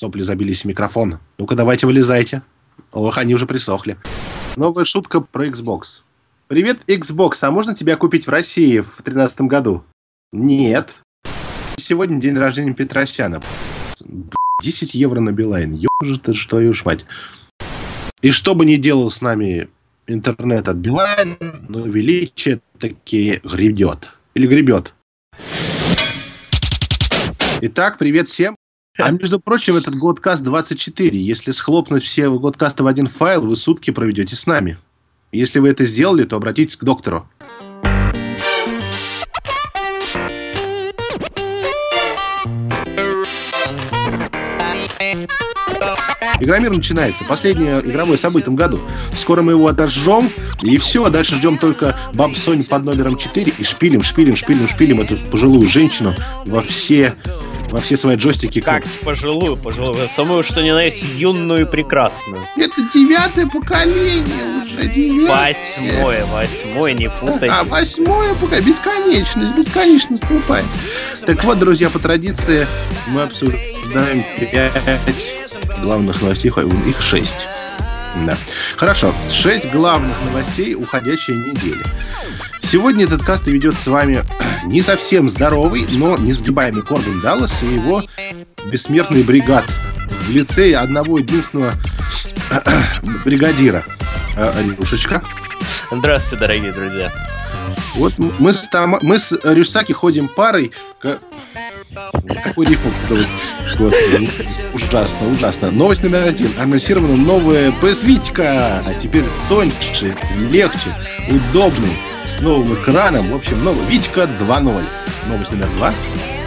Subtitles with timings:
[0.00, 1.18] Сопли забились в микрофон.
[1.36, 2.40] Ну-ка, давайте вылезайте.
[2.90, 3.98] Ох, они уже присохли.
[4.56, 6.04] Новая шутка про Xbox.
[6.48, 9.84] Привет, Xbox, а можно тебя купить в России в 2013 году?
[10.32, 11.02] Нет.
[11.76, 13.42] Сегодня день рождения Петросяна.
[14.62, 15.74] 10 евро на Билайн.
[16.00, 17.04] Ёжи ты, что ж мать.
[18.22, 19.68] И что бы ни делал с нами
[20.06, 21.36] интернет от Билайн,
[21.68, 24.08] но величие таки гребет.
[24.32, 24.94] Или гребет.
[27.60, 28.56] Итак, привет всем.
[29.00, 31.18] А между прочим, этот Годкаст 24.
[31.18, 34.78] Если схлопнуть все Годкасты в один файл, вы сутки проведете с нами.
[35.32, 37.28] Если вы это сделали, то обратитесь к доктору.
[46.40, 47.24] Игромир начинается.
[47.24, 48.80] Последнее игровое событие в этом году.
[49.16, 50.28] Скоро мы его отожжем,
[50.62, 51.04] и все.
[51.04, 55.16] А дальше ждем только Баб Сонь под номером 4 и шпилим, шпилим, шпилим, шпилим эту
[55.16, 56.14] пожилую женщину
[56.44, 57.14] во все
[57.70, 58.60] во все свои джойстики.
[58.60, 62.44] Как пожилую, пожилую, самую что ни на есть юную и прекрасную.
[62.56, 65.54] Это девятое поколение уже, девятое.
[65.78, 67.54] Восьмое, восьмое, не путайте.
[67.54, 70.66] А, восьмое поколение, бесконечность, бесконечность наступает.
[71.24, 72.66] Так вот, друзья, по традиции
[73.08, 77.46] мы обсуждаем пять главных новостей, их шесть.
[78.26, 78.36] Да.
[78.76, 81.82] Хорошо, шесть главных новостей уходящей недели.
[82.62, 84.24] Сегодня этот каст ведет с вами
[84.64, 88.04] не совсем здоровый, но несгибаемый Корбин Даллас и его
[88.70, 89.64] бессмертный бригад
[90.26, 91.72] в лице одного единственного
[93.24, 93.84] бригадира.
[94.78, 95.22] Рюшечка.
[95.90, 97.12] Здравствуйте, дорогие друзья.
[97.94, 100.72] Вот мы с, Тома, мы с Рюсаки ходим парой.
[102.44, 102.88] Какой рифм?
[103.78, 104.30] Господи,
[104.72, 105.70] ужасно, ужасно.
[105.70, 106.48] Новость номер один.
[106.58, 108.82] Анонсирована новая PS Витька.
[108.86, 110.94] А теперь тоньше, легче,
[111.28, 113.32] удобнее с новым экраном.
[113.32, 114.84] В общем, новый Витька 2.0.
[115.28, 115.92] Новость номер два.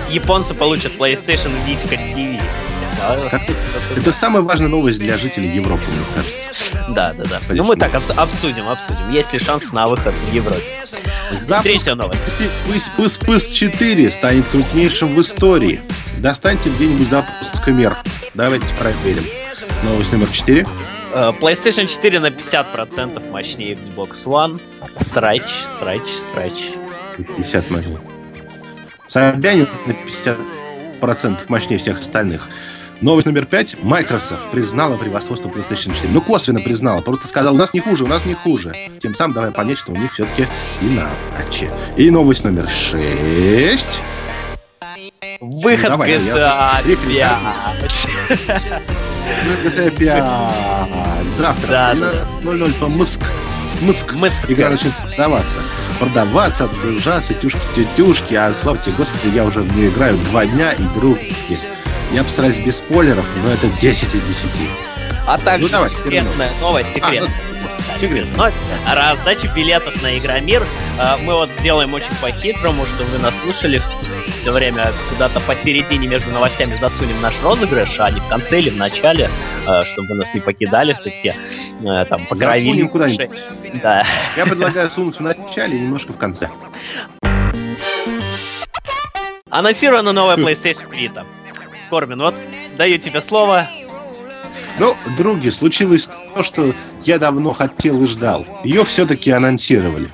[0.10, 2.42] Японцы получат PlayStation Витька TV.
[3.96, 6.78] Это самая важная новость для жителей Европы, мне кажется.
[6.90, 7.40] Да, да, да.
[7.50, 9.12] Ну мы так обсудим, обсудим.
[9.12, 10.62] Есть ли шанс на выход в Европе?
[11.32, 12.44] Запуск Третья новость.
[12.98, 15.82] Пыс Пыс 4 станет крупнейшим в истории.
[16.20, 17.98] Достаньте где-нибудь запуска мер.
[18.34, 19.24] Давайте проверим.
[19.84, 20.66] Новость номер 4.
[21.14, 24.60] Э, PlayStation 4 на 50% мощнее Xbox One.
[25.00, 25.44] Срач,
[25.80, 26.54] срач, срач.
[27.18, 28.00] 50 мощнее.
[29.08, 32.48] Собянин на 50% мощнее всех остальных.
[33.04, 33.76] Новость номер пять.
[33.84, 36.08] Microsoft признала превосходство PlayStation 4.
[36.14, 37.02] Ну, косвенно признала.
[37.02, 38.74] Просто сказала, у нас не хуже, у нас не хуже.
[39.02, 40.48] Тем самым давай понять, что у них все-таки
[40.80, 41.70] иначе.
[41.98, 44.00] И новость номер шесть.
[45.42, 48.08] Выход ну, давай, GTA 5.
[49.66, 51.28] GTA 5.
[51.28, 53.22] Завтра да, 12.00 по Мск.
[53.82, 54.16] Мск.
[54.48, 55.60] Игра начнет продаваться.
[56.00, 58.34] Продаваться, отгружаться, тюшки-тетюшки.
[58.36, 61.36] А слава тебе, господи, я уже в нее играю два дня и други.
[62.14, 64.46] Я постараюсь без спойлеров, но это 10 из 10.
[65.26, 67.30] А также ну, давай, секретная новость, секретная.
[67.30, 68.28] А, ну, секрет.
[68.36, 68.50] Но
[68.86, 70.64] раздача билетов на Игромир
[71.00, 73.82] а, мы вот сделаем очень по-хитрому, чтобы вы нас слушали
[74.38, 78.78] все время куда-то посередине между новостями засунем наш розыгрыш, а не в конце или в
[78.78, 79.30] начале,
[79.66, 81.34] а, чтобы вы нас не покидали все-таки,
[81.84, 82.86] а, там, погровили.
[82.86, 83.40] куда-нибудь.
[83.82, 84.06] Да.
[84.38, 86.50] Я предлагаю сунуть в начале и немножко в конце.
[89.50, 91.26] Анонсирована новая PlayStation Vita.
[91.90, 92.36] Корбин, вот
[92.78, 93.68] даю тебе слово,
[94.80, 96.74] ну, други, случилось то, что
[97.04, 98.46] я давно хотел и ждал.
[98.64, 100.12] Ее все-таки анонсировали.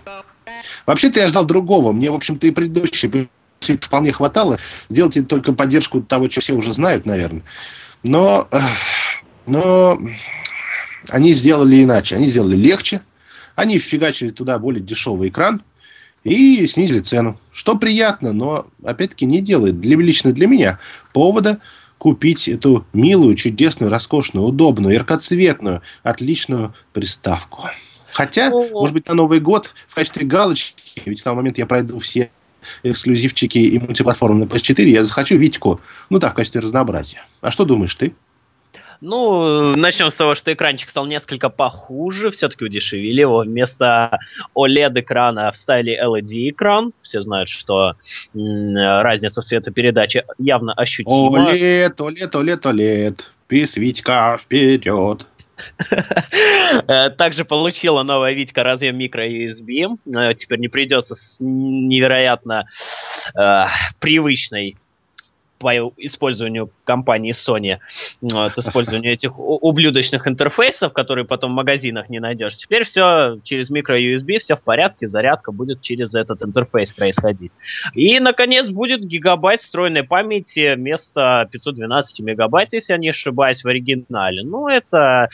[0.85, 1.93] Вообще-то я ждал другого.
[1.93, 3.29] Мне, в общем-то, и предыдущий
[3.81, 4.59] вполне хватало.
[4.89, 7.43] Сделать только поддержку того, что все уже знают, наверное.
[8.03, 8.49] Но,
[9.45, 9.97] но
[11.07, 12.17] они сделали иначе.
[12.17, 13.01] Они сделали легче.
[13.55, 15.61] Они вфигачили туда более дешевый экран
[16.23, 17.39] и снизили цену.
[17.51, 20.79] Что приятно, но, опять-таки, не делает для, лично для меня
[21.13, 21.59] повода
[21.97, 27.69] купить эту милую, чудесную, роскошную, удобную, яркоцветную, отличную приставку.
[28.11, 28.69] Хотя, О-о.
[28.71, 32.31] может быть, на Новый год в качестве галочки, ведь в тот момент я пройду все
[32.83, 37.25] эксклюзивчики и мультиплатформы на PS4, я захочу Витьку, ну да, в качестве разнообразия.
[37.41, 38.13] А что думаешь ты?
[39.01, 43.39] Ну, начнем с того, что экранчик стал несколько похуже, все-таки удешевили его.
[43.39, 44.19] Вместо
[44.55, 46.91] OLED-экрана вставили LED-экран.
[47.01, 47.93] Все знают, что
[48.35, 51.51] м- разница в цветопередаче явно ощутима.
[51.51, 53.19] OLED, OLED, OLED, OLED.
[53.47, 55.25] Пис, Витька, вперед.
[57.17, 59.97] Также получила новая Витька разъем микро USB.
[60.15, 62.65] Э, теперь не придется с невероятно
[63.35, 63.65] э,
[63.99, 64.77] привычной
[65.59, 67.79] по использованию компании Sony,
[68.21, 72.55] вот, использованию этих ублюдочных интерфейсов, которые потом в магазинах не найдешь.
[72.55, 77.57] Теперь все через микро-USB, все в порядке, зарядка будет через этот интерфейс происходить.
[77.93, 84.43] И, наконец, будет гигабайт встроенной памяти вместо 512 мегабайт, если я не ошибаюсь, в оригинале.
[84.43, 85.27] Ну, это,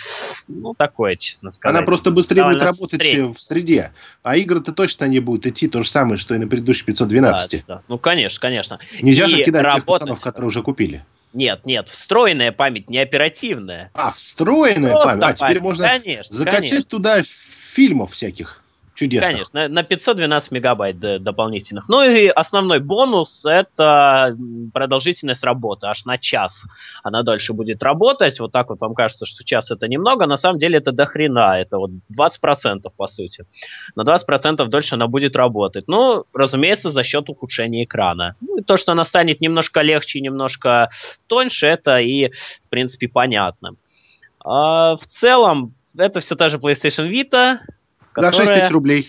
[0.48, 1.78] ну, такое, честно сказать.
[1.78, 3.32] Она просто быстрее будет работать средний.
[3.32, 3.92] в среде.
[4.24, 7.64] А игры-то точно не будут идти то же самое, что и на предыдущей 512.
[7.68, 7.82] Да, да.
[7.88, 8.80] Ну, конечно, конечно.
[9.02, 10.15] Нельзя и же кидать работать...
[10.16, 11.06] пацанов, которые уже купили.
[11.34, 13.92] Нет, нет, встроенная память, не оперативная.
[13.94, 15.24] А, встроенная Просто память.
[15.24, 16.90] А теперь можно конечно, закачать конечно.
[16.90, 18.64] туда фильмов всяких.
[18.96, 19.28] Чудесно.
[19.28, 21.90] Конечно, на 512 мегабайт дополнительных.
[21.90, 24.36] Ну и основной бонус– это
[24.74, 26.66] продолжительность работы, аж на час
[27.04, 28.40] она дольше будет работать.
[28.40, 31.78] Вот так вот вам кажется, что час это немного, на самом деле это дохрена, это
[31.78, 33.46] вот 20% по сути.
[33.96, 35.90] На 20% дольше она будет работать.
[35.90, 38.36] Ну, разумеется, за счет ухудшения экрана.
[38.40, 40.90] Ну и то, что она станет немножко легче, немножко
[41.28, 43.76] тоньше, это и, в принципе, понятно.
[44.40, 47.58] А в целом, это все та же PlayStation Vita,
[48.16, 48.32] Которая...
[48.32, 49.08] За 6 тысяч рублей.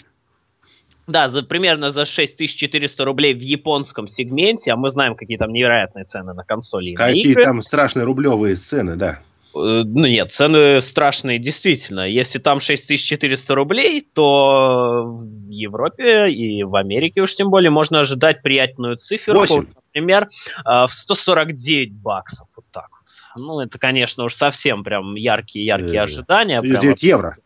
[1.06, 6.04] Да, за, примерно за 6400 рублей в японском сегменте, а мы знаем, какие там невероятные
[6.04, 6.94] цены на консоли.
[6.94, 7.44] Какие игры.
[7.44, 9.20] там страшные рублевые цены, да.
[9.54, 12.00] Э, ну нет, цены страшные действительно.
[12.00, 18.42] Если там 6400 рублей, то в Европе и в Америке уж тем более можно ожидать
[18.42, 19.38] приятную циферку.
[19.38, 19.66] 8.
[19.94, 20.28] Например,
[20.64, 22.48] э, в 149 баксов.
[22.56, 23.42] Вот так вот.
[23.42, 26.60] Ну, это, конечно, уж совсем прям яркие-яркие э, ожидания.
[26.60, 27.36] 9 евро.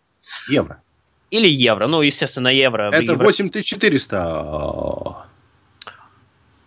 [0.48, 0.82] Евро.
[1.30, 1.86] Или евро.
[1.86, 2.90] Ну, естественно, евро.
[2.92, 3.24] Это евро...
[3.24, 5.16] 8400.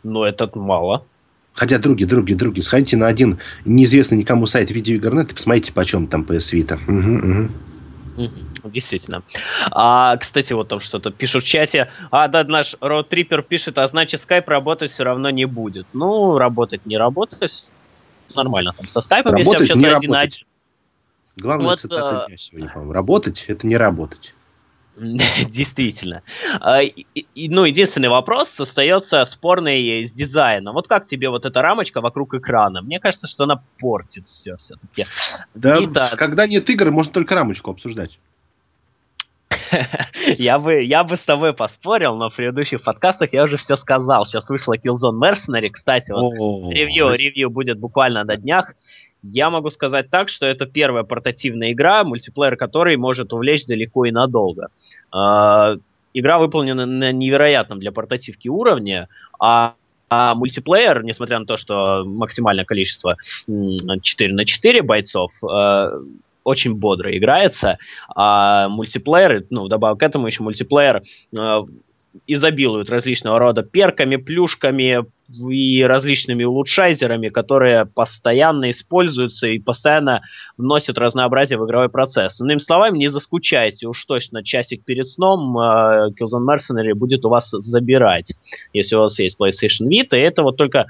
[0.04, 1.06] Ну, это мало.
[1.54, 6.24] Хотя, други, други, други, сходите на один неизвестный никому сайт видеоигрнет и посмотрите, почем там
[6.24, 6.80] PS Vita.
[6.88, 7.52] Угу,
[8.24, 8.32] угу.
[8.66, 9.24] Действительно.
[9.72, 11.92] А, кстати, вот там что-то пишут в чате.
[12.12, 15.86] А, да, наш Роутрипер пишет, а значит, скайп работать все равно не будет.
[15.94, 17.70] Ну, работать не работать.
[18.36, 20.34] Нормально там со скайпом, работать, если общаться не один работать.
[20.34, 20.48] один.
[21.38, 22.28] Главная вот, цитата а...
[22.28, 22.94] дня сегодня, по-моему.
[22.94, 24.34] Работать– это не работать.
[25.50, 26.22] Действительно.
[26.60, 26.82] А,
[27.36, 30.74] ну, единственный вопрос остается спорный с дизайном.
[30.74, 32.82] Вот как тебе вот эта рамочка вокруг экрана?
[32.82, 35.08] Мне кажется, что она портит все все-таки.
[35.56, 36.16] Да, Vita...
[36.16, 38.20] когда нет игр, можно только рамочку обсуждать.
[40.38, 44.26] я, бы, я бы с тобой поспорил, но в предыдущих подкастах я уже все сказал.
[44.26, 48.76] Сейчас вышла Killzone Mercenary, кстати, вот ревью, ревью будет буквально на днях.
[49.24, 54.12] Я могу сказать так, что это первая портативная игра, мультиплеер которой может увлечь далеко и
[54.12, 54.68] надолго.
[55.14, 55.78] Э,
[56.14, 59.08] игра выполнена на невероятном для портативки уровне,
[59.40, 59.76] а
[60.16, 63.18] а мультиплеер, несмотря на то, что максимальное количество
[63.48, 66.02] 4 на 4 бойцов, э,
[66.44, 67.80] очень бодро играется,
[68.16, 71.02] а мультиплеер, ну, добавок к этому еще мультиплеер
[71.36, 71.62] э,
[72.28, 75.06] изобилуют различного рода перками, плюшками
[75.50, 80.22] и различными улучшайзерами, которые постоянно используются и постоянно
[80.58, 82.40] вносят разнообразие в игровой процесс.
[82.42, 87.50] Иными словами, не заскучайте, уж точно часик перед сном э, Killzone Mercenary будет у вас
[87.52, 88.34] забирать,
[88.74, 90.16] если у вас есть PlayStation Vita.
[90.16, 90.86] И это вот только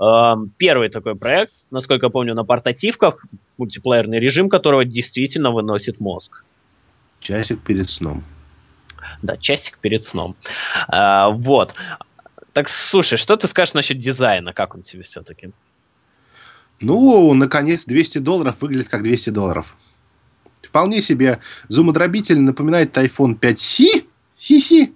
[0.00, 3.26] э, первый такой проект, насколько я помню, на портативках,
[3.58, 6.44] мультиплеерный режим которого действительно выносит мозг.
[7.20, 8.24] Часик перед сном.
[9.22, 10.36] Да, часик перед сном.
[10.88, 11.74] А, вот.
[12.52, 14.52] Так, слушай, что ты скажешь насчет дизайна?
[14.52, 15.52] Как он тебе все-таки?
[16.80, 19.76] Ну, наконец, 200 долларов выглядит как 200 долларов.
[20.62, 21.38] Вполне себе
[21.68, 24.04] зумодробитель напоминает iPhone 5C.
[24.38, 24.92] си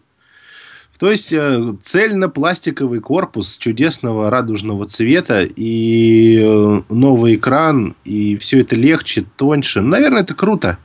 [0.98, 8.74] То есть э, цельно-пластиковый корпус чудесного радужного цвета и э, новый экран, и все это
[8.74, 9.80] легче, тоньше.
[9.80, 10.78] Наверное, это круто.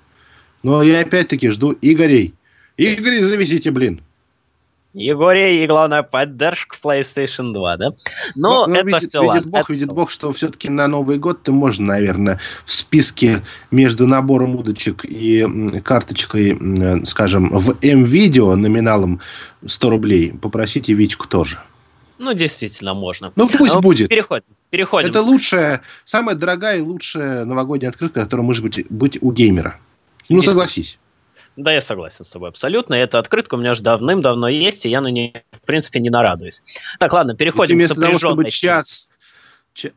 [0.62, 2.36] Но я опять-таки жду Игорей.
[2.82, 4.02] Игорь, завезите, блин.
[4.94, 7.86] Егория и, главное, поддержка PlayStation 2, да?
[8.36, 9.52] Но, Но ну, это видит, все видит ладно.
[9.52, 9.96] Бог, это видит все.
[9.96, 15.48] Бог, что все-таки на Новый год ты можно, наверное, в списке между набором удочек и
[15.84, 19.22] карточкой, скажем, в М-видео номиналом
[19.66, 21.60] 100 рублей попросить и Витьку тоже.
[22.18, 23.32] Ну, действительно, можно.
[23.36, 24.10] Ну, пусть ну, будет.
[24.10, 24.46] Переходим.
[24.70, 25.10] Переходим.
[25.10, 29.80] Это лучшая, самая дорогая и лучшая новогодняя открытка, которая может быть, быть у геймера.
[30.28, 31.00] Ну, согласись.
[31.58, 32.94] Да, я согласен с тобой абсолютно.
[32.94, 36.62] Эта открытка у меня уже давным-давно есть, и я на ней, в принципе, не нарадуюсь.
[36.98, 39.10] Так, ладно, переходим вместо к того, чтобы час...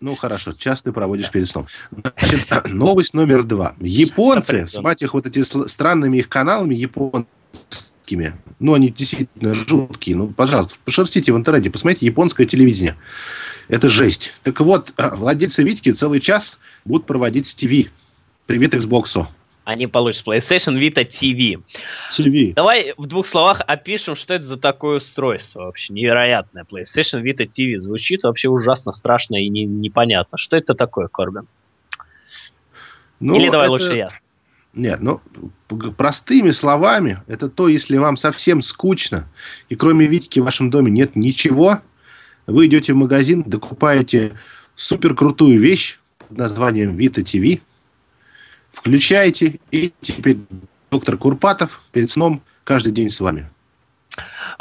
[0.00, 1.66] Ну, хорошо, час ты проводишь перед сном.
[1.90, 3.74] Значит, новость номер два.
[3.80, 10.28] Японцы, с мать их вот эти странными их каналами японскими, ну, они действительно жуткие, ну,
[10.28, 12.96] пожалуйста, пошерстите в интернете, посмотрите японское телевидение.
[13.68, 14.34] Это жесть.
[14.42, 17.90] Так вот, владельцы Витьки целый час будут проводить с ТВ.
[18.46, 19.26] Привет Xbox.
[19.64, 21.62] Они получат PlayStation Vita TV.
[22.10, 22.52] TV.
[22.54, 26.64] Давай в двух словах опишем, что это за такое устройство вообще невероятное.
[26.64, 30.36] PlayStation Vita TV звучит вообще ужасно страшно и не, непонятно.
[30.38, 31.46] Что это такое, Корбин?
[33.20, 33.72] Ну, Или давай это...
[33.72, 34.08] лучше я.
[34.74, 35.20] Нет, ну,
[35.96, 39.28] простыми словами, это то, если вам совсем скучно,
[39.68, 41.78] и кроме Витьки в вашем доме нет ничего,
[42.48, 44.32] вы идете в магазин, докупаете
[44.74, 47.60] супер крутую вещь под названием Vita TV–
[48.74, 50.38] включаете, и теперь
[50.90, 53.48] доктор Курпатов перед сном каждый день с вами.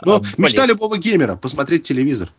[0.03, 2.32] Ну, а, мечта любого геймера– посмотреть телевизор.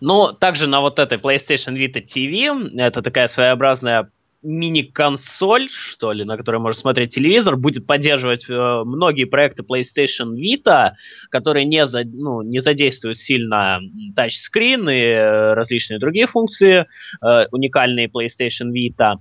[0.00, 4.10] Ну, также на вот этой PlayStation Vita TV, это такая своеобразная
[4.42, 10.92] мини-консоль, что ли, на которой можно смотреть телевизор, будет поддерживать э, многие проекты PlayStation Vita,
[11.30, 13.80] которые не, за, ну, не задействуют сильно
[14.16, 16.86] тачскрин и э, различные другие функции,
[17.22, 19.16] э, уникальные PlayStation Vita.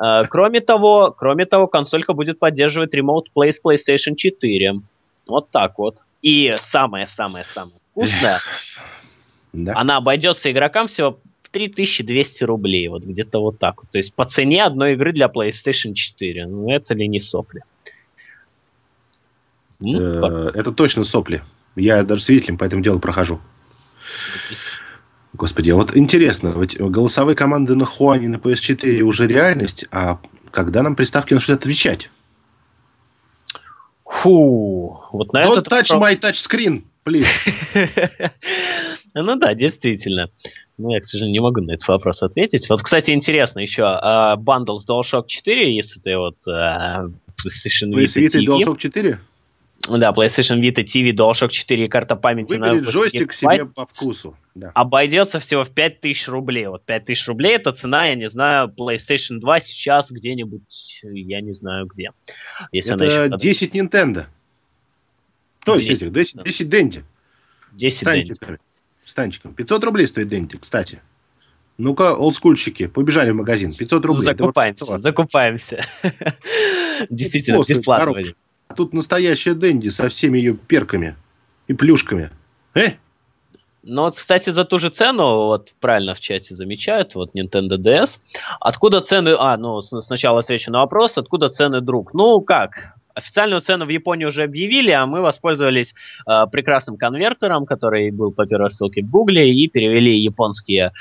[0.00, 4.74] Э, кроме того, кроме того, консолька будет поддерживать Remote Play с PlayStation 4.
[5.26, 5.98] Вот так вот.
[6.22, 8.40] И самое-самое-самое вкусное,
[9.74, 11.18] она обойдется игрокам всего
[11.50, 13.90] 3200 рублей, вот где-то вот так вот.
[13.90, 16.46] То есть по цене одной игры для PlayStation 4.
[16.46, 17.62] Ну это ли не сопли?
[19.84, 21.42] Э, это точно сопли.
[21.76, 23.40] Я даже свидетелем по этому делу прохожу.
[25.32, 30.82] Господи, а вот интересно, ведь голосовые команды на Хуане на PS4 уже реальность, а когда
[30.82, 32.10] нам приставки начнут отвечать?
[34.04, 37.26] Фу, вот на Don't touch my touch screen, please.
[39.14, 40.30] ну да, действительно.
[40.80, 42.68] Ну, я, к сожалению, не могу на этот вопрос ответить.
[42.70, 47.08] Вот, кстати, интересно еще, а, бандл с DualShock 4, если ты вот а,
[47.44, 48.46] PlayStation Vita TV...
[48.46, 49.20] DualShock 4?
[49.88, 54.36] Да, PlayStation Vita TV, DualShock 4 и карта памяти Выберет на джойстик себе по вкусу.
[54.54, 54.70] Да.
[54.74, 56.66] Обойдется всего в 5000 рублей.
[56.66, 61.86] Вот 5000 рублей это цена, я не знаю, PlayStation 2 сейчас где-нибудь, я не знаю
[61.86, 62.12] где.
[62.72, 64.24] Если это еще 10 Nintendo.
[65.64, 67.02] То есть 10, 10, 10 Dendy.
[67.72, 68.58] 10 Dendy
[69.06, 69.54] станчиком.
[69.54, 71.00] 500 рублей стоит Денти, кстати.
[71.78, 73.72] Ну-ка, олдскульщики, побежали в магазин.
[73.72, 74.24] 500 рублей.
[74.24, 75.84] Закупаемся, закупаемся.
[77.10, 78.22] Действительно, бесплатно.
[78.68, 81.16] А тут настоящая Дэнди со всеми ее перками
[81.66, 82.30] и плюшками.
[82.74, 82.92] Э?
[83.82, 88.20] Ну вот, кстати, за ту же цену, вот правильно в чате замечают, вот Nintendo DS.
[88.60, 89.34] Откуда цены...
[89.38, 92.12] А, ну, сначала отвечу на вопрос, откуда цены, друг?
[92.12, 92.94] Ну, как?
[93.14, 95.94] Официальную цену в Японии уже объявили, а мы воспользовались
[96.28, 100.92] э, прекрасным конвертером, который был по первой ссылке в Гугле, и перевели японские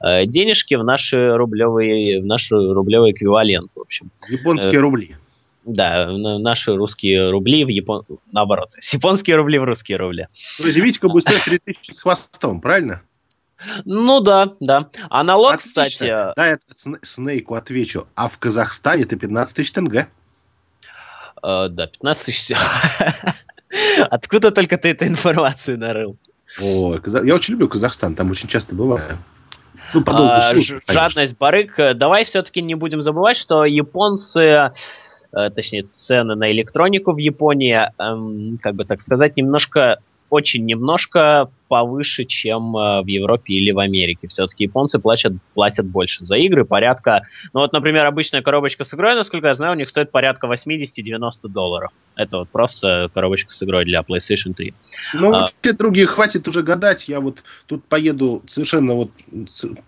[0.00, 4.10] э, денежки в наши рублевые, в наш рублевый эквивалент, в общем.
[4.28, 5.16] Японские э, рубли.
[5.64, 8.04] Да, наши русские рубли в Япон...
[8.32, 8.70] наоборот.
[8.92, 10.26] Японские рубли в русские рубли.
[10.58, 13.02] То есть Витька будет стоить 3000 с хвостом, правильно?
[13.84, 14.90] Ну да, да.
[15.08, 15.84] Аналог, Отлично.
[15.84, 16.06] кстати...
[16.36, 16.58] Да, я
[17.02, 18.06] Снейку отвечу.
[18.14, 20.08] А в Казахстане это 15 тысяч тенге.
[21.44, 22.56] Uh, да, 15 тысяч.
[24.10, 26.16] Откуда только ты эту информацию нарыл?
[26.60, 29.18] О, я очень люблю Казахстан, там очень часто бываю.
[29.92, 31.78] Ну, по а, службы, жадность барык.
[31.96, 38.56] Давай все-таки не будем забывать, что японцы, э, точнее, цены на электронику в Японии, эм,
[38.62, 39.98] как бы так сказать, немножко
[40.30, 44.28] очень немножко повыше, чем э, в Европе или в Америке.
[44.28, 47.22] Все-таки японцы платят, платят больше за игры, порядка...
[47.52, 51.48] Ну вот, например, обычная коробочка с игрой, насколько я знаю, у них стоит порядка 80-90
[51.48, 51.90] долларов.
[52.14, 54.72] Это вот просто коробочка с игрой для PlayStation 3.
[55.14, 57.08] Ну, а, те другие хватит уже гадать.
[57.08, 59.10] Я вот тут поеду совершенно вот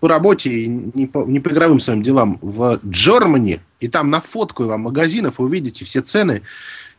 [0.01, 4.19] по работе и не по, не по игровым своим делам в Джермани, и там на
[4.19, 6.41] фотку вам магазинов увидите все цены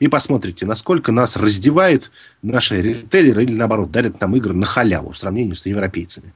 [0.01, 2.11] и посмотрите, насколько нас раздевают
[2.43, 6.33] наши ритейлеры или, наоборот, дарят нам игры на халяву в сравнении с европейцами.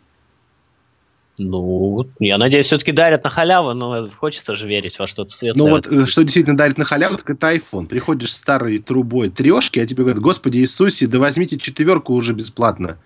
[1.38, 5.64] Ну, я надеюсь, все-таки дарят на халяву, но хочется же верить во что-то светлое.
[5.64, 7.86] Ну вот, э, что действительно дарит на халяву, так это iPhone.
[7.86, 12.96] Приходишь с старой трубой трешки, а тебе говорят, господи Иисусе, да возьмите четверку уже бесплатно.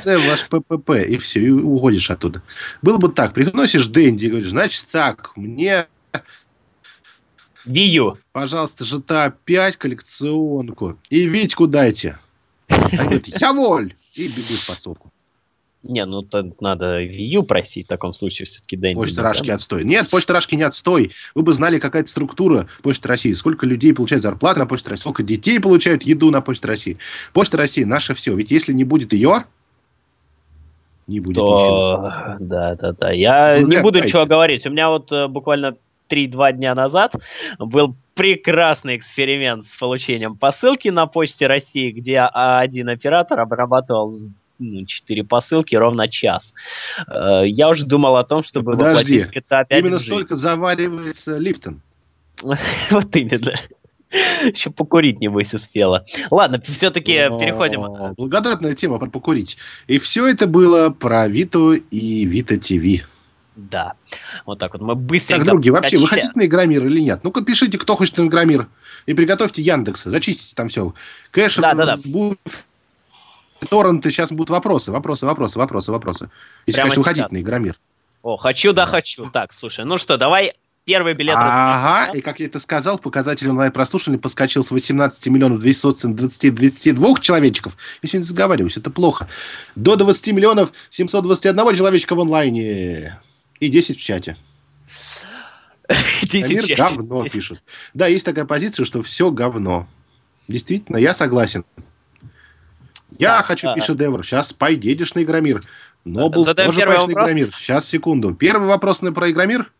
[0.00, 2.42] Це ваш ППП, и все, и уходишь оттуда.
[2.82, 5.86] Было бы так, приносишь Дэнди и говоришь, значит так, мне
[7.64, 8.18] Вию.
[8.32, 10.98] Пожалуйста, GTA 5 коллекционку.
[11.10, 12.18] И Витьку дайте.
[12.68, 13.94] Они говорят, я воль.
[14.14, 15.12] И бегут в подсобку.
[15.82, 18.94] Не, ну то надо Вию просить в таком случае все-таки Дэнди.
[18.94, 19.54] Почта Рашки да?
[19.54, 19.84] отстой.
[19.84, 21.10] Нет, Почта Рашки не отстой.
[21.34, 23.32] Вы бы знали, какая-то структура Почты России.
[23.32, 26.98] Сколько людей получают зарплату на Почте России, сколько детей получают еду на Почте России.
[27.32, 28.34] Почта России наше все.
[28.36, 29.44] Ведь если не будет ее,
[31.08, 31.48] не будет то...
[31.48, 32.46] ничего.
[32.46, 33.10] Да, да, да.
[33.10, 34.64] Я не буду ничего говорить.
[34.66, 35.76] У меня вот э, буквально
[36.08, 37.14] 3-2 дня назад
[37.58, 44.10] был прекрасный эксперимент с получением посылки на почте России, где один оператор обрабатывал
[44.58, 46.54] ну, 4 посылки ровно час.
[47.08, 51.80] Э, я уже думал о том, чтобы Подожди, это опять именно столько заваривается Липтон?
[52.90, 53.52] Вот именно.
[54.44, 56.04] Еще покурить, небось, успела.
[56.30, 58.14] Ладно, все-таки переходим.
[58.16, 59.56] Благодатная тема про покурить.
[59.86, 63.08] И все это было про Виту и Вита ТВ.
[63.56, 63.94] Да.
[64.46, 65.44] Вот так вот мы быстренько...
[65.44, 67.20] Так, други, вообще, вы хотите на Игромир или нет?
[67.22, 68.68] Ну-ка, пишите, кто хочет на Игромир.
[69.06, 70.94] И приготовьте Яндекса, зачистите там все.
[71.32, 72.36] Кэш, да, да, да.
[73.68, 76.30] торренты, сейчас будут вопросы, вопросы, вопросы, вопросы, вопросы.
[76.66, 77.78] Если, Прямо конечно, вы хотите на Игромир.
[78.22, 79.28] О, хочу, да, хочу.
[79.30, 80.52] Так, слушай, ну что, давай
[80.84, 81.36] первый билет.
[81.36, 87.76] Ага, и как я это сказал, показатель онлайн-прослушивания подскочил с 18 миллионов 222 человечков.
[88.02, 89.28] Я сегодня заговариваюсь, это плохо.
[89.74, 93.18] До 20 миллионов 721 человечка в онлайне.
[93.62, 94.36] И 10 в чате.
[95.88, 96.96] 10 Мир в чате.
[96.96, 97.62] говно пишут.
[97.94, 99.86] Да, есть такая позиция, что все говно.
[100.48, 101.64] Действительно, я согласен.
[103.20, 103.80] Я так, хочу а...
[103.80, 104.26] шедевр.
[104.26, 105.62] Сейчас поедешь на Игромир.
[106.04, 107.54] Но был тоже поедешь на Игромир.
[107.56, 108.34] Сейчас, секунду.
[108.34, 109.70] Первый вопрос на про Игромир?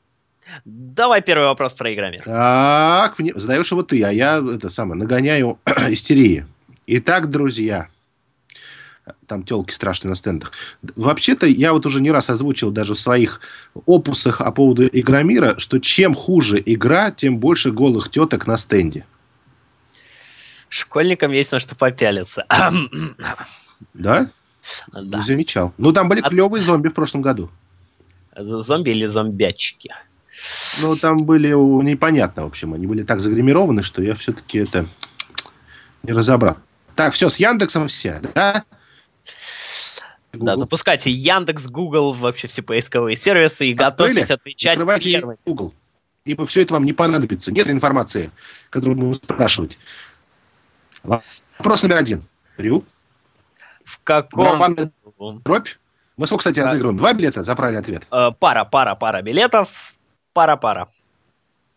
[0.65, 2.23] Давай первый вопрос про Игромир.
[2.23, 5.59] Так, задаешь его ты, а я это самое нагоняю
[5.89, 6.47] истерии.
[6.87, 7.89] Итак, друзья,
[9.27, 10.53] там телки страшные на стендах.
[10.97, 13.41] Вообще-то я вот уже не раз озвучил даже в своих
[13.87, 19.05] опусах по поводу Игромира, что чем хуже игра, тем больше голых теток на стенде.
[20.69, 22.47] Школьникам есть на что попялиться.
[23.95, 24.31] Да?
[24.93, 25.19] Да.
[25.19, 25.75] Не замечал.
[25.77, 27.51] Ну, там были клевые зомби в прошлом году.
[28.37, 29.91] Зомби или зомбячки?
[30.81, 32.73] Ну, там были непонятно, в общем.
[32.73, 34.87] Они были так загримированы, что я все-таки это
[36.03, 36.57] не разобрал.
[36.95, 38.65] Так, все, с Яндексом все, да?
[40.33, 40.47] Google.
[40.47, 45.37] Да, запускайте Яндекс, Google, вообще все поисковые сервисы и готовьтесь отвечать Открывайте первым.
[45.45, 45.75] Google.
[46.25, 47.53] Ибо все это вам не понадобится.
[47.53, 48.31] Нет информации,
[48.71, 49.77] которую будем спрашивать.
[51.03, 52.23] Вопрос номер один.
[52.57, 52.85] Рю.
[53.85, 54.75] В каком...
[55.45, 55.69] Дробь.
[56.17, 56.99] Мы сколько, кстати, разыгрываем?
[56.99, 58.07] Два билета за правильный ответ?
[58.11, 59.95] Э, пара, пара, пара билетов.
[60.33, 60.89] Пара-пара.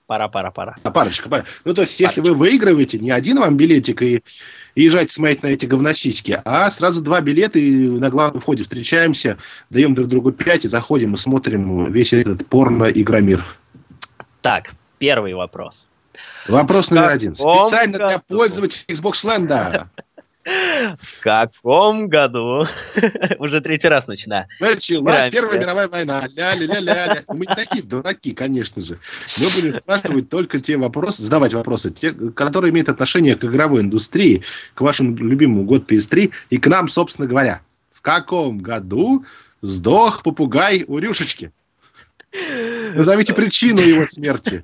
[0.08, 0.76] Пара-пара-пара.
[0.84, 1.46] А парочка, пара.
[1.64, 2.20] Ну, то есть, Парочка.
[2.22, 4.24] если вы выигрываете, не один вам билетик и,
[4.76, 9.38] и езжайте смотреть на эти говносиськи, а сразу два билета и на главном входе встречаемся,
[9.70, 13.44] даем друг другу пять и заходим и смотрим весь этот порно-игромир.
[14.42, 15.88] Так, первый вопрос.
[16.48, 17.36] Вопрос номер один.
[17.36, 19.88] Специально для пользователей Xbox Land.
[21.02, 22.66] В каком году?
[23.40, 24.48] Уже третий раз начинаю.
[24.60, 26.28] Началась Первая мировая война.
[26.36, 27.24] Ля-ля-ля-ля.
[27.28, 29.00] Мы не такие дураки, конечно же.
[29.38, 34.44] Мы будем спрашивать только те вопросы, задавать вопросы, те, которые имеют отношение к игровой индустрии,
[34.74, 37.62] к вашему любимому год PS3 и к нам, собственно говоря.
[37.92, 39.26] В каком году
[39.62, 41.52] сдох попугай у Рюшечки?
[42.94, 44.64] Назовите причину его смерти.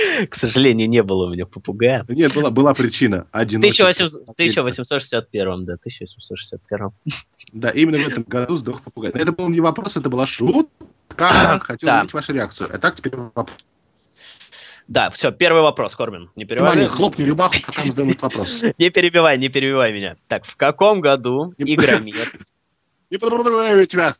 [0.28, 2.04] К сожалению, не было у меня попугая.
[2.08, 3.26] Нет, была, была причина.
[3.32, 6.90] 1800, 1861, да, 1861.
[7.52, 9.10] Да, именно в этом году сдох попугай.
[9.12, 11.60] Это был не вопрос, это была шутка.
[11.60, 11.98] Хотел да.
[11.98, 12.70] увидеть вашу реакцию.
[12.72, 13.56] А так теперь вопрос.
[14.90, 16.30] Да, все, первый вопрос, Корбин.
[16.34, 16.74] Не перебивай.
[16.74, 18.62] Ваня, хлопни рюбаху, пока мы задаем этот вопрос.
[18.78, 20.16] Не перебивай, не перебивай меня.
[20.26, 22.32] Так, в каком году Игромир...
[23.10, 24.16] Не перебивай тебя.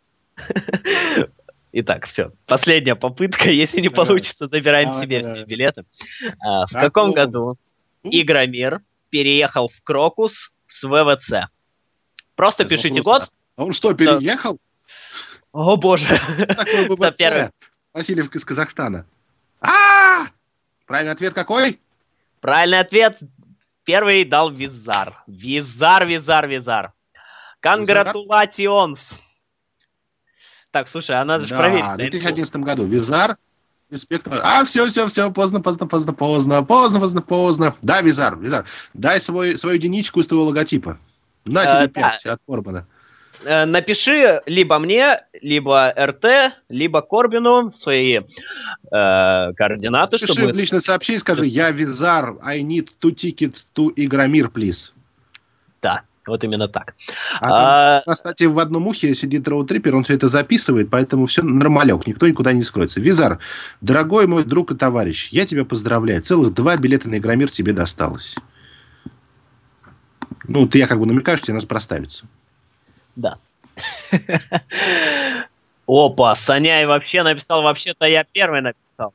[1.73, 2.33] Итак, все.
[2.47, 3.51] Последняя попытка.
[3.51, 4.07] Если не давай.
[4.07, 5.37] получится, забираем давай, себе давай.
[5.37, 5.85] все билеты.
[6.41, 7.15] А, в каком ну...
[7.15, 7.59] году
[8.03, 8.81] Игромир
[9.11, 11.51] переехал в Крокус с ВВЦ?
[12.35, 13.21] Просто Это пишите вопрос.
[13.21, 13.33] год.
[13.57, 14.59] А он что, переехал?
[15.53, 16.09] О боже.
[16.09, 17.51] Это первый.
[17.93, 19.07] Васильев из Казахстана.
[19.61, 20.27] А!
[20.87, 21.81] Правильный ответ какой?
[22.41, 23.19] Правильный ответ
[23.85, 25.23] первый дал Визар.
[25.27, 26.93] Визар, Визар, Визар.
[27.61, 29.21] Конгратулационс.
[30.71, 31.85] Так, слушай, а надо же да, проверить.
[31.85, 33.37] в 2011 году Визар,
[33.91, 34.41] инспектор.
[34.43, 37.75] А, все, все, все, поздно, поздно, поздно, поздно, поздно, поздно, поздно.
[37.83, 40.99] Да, Визар, Визар, дай свой, свою единичку из твоего логотипа.
[41.47, 42.87] На тебе пять от Корбана.
[43.45, 48.23] Э, напиши либо мне, либо РТ, либо Корбину свои э,
[48.91, 50.19] координаты.
[50.19, 50.53] Пиши чтобы...
[50.53, 54.93] личное сообщение, скажи, я Визар, I need to ticket to Игромир, please.
[55.81, 56.03] Да.
[56.27, 56.95] Вот именно так.
[57.41, 61.43] А, а, там, кстати, в одном ухе сидит роутрипер, он все это записывает, поэтому все
[61.43, 63.01] нормалек, никто никуда не скроется.
[63.01, 63.39] Визар,
[63.81, 66.23] дорогой мой друг и товарищ, я тебя поздравляю.
[66.23, 68.37] Целых два билета на Игромир тебе досталось.
[70.45, 72.27] Ну, ты я как бы намекаю, что тебе надо проставиться.
[73.17, 73.39] Да.
[75.87, 79.15] Опа, Саняй вообще написал, вообще-то я первый написал.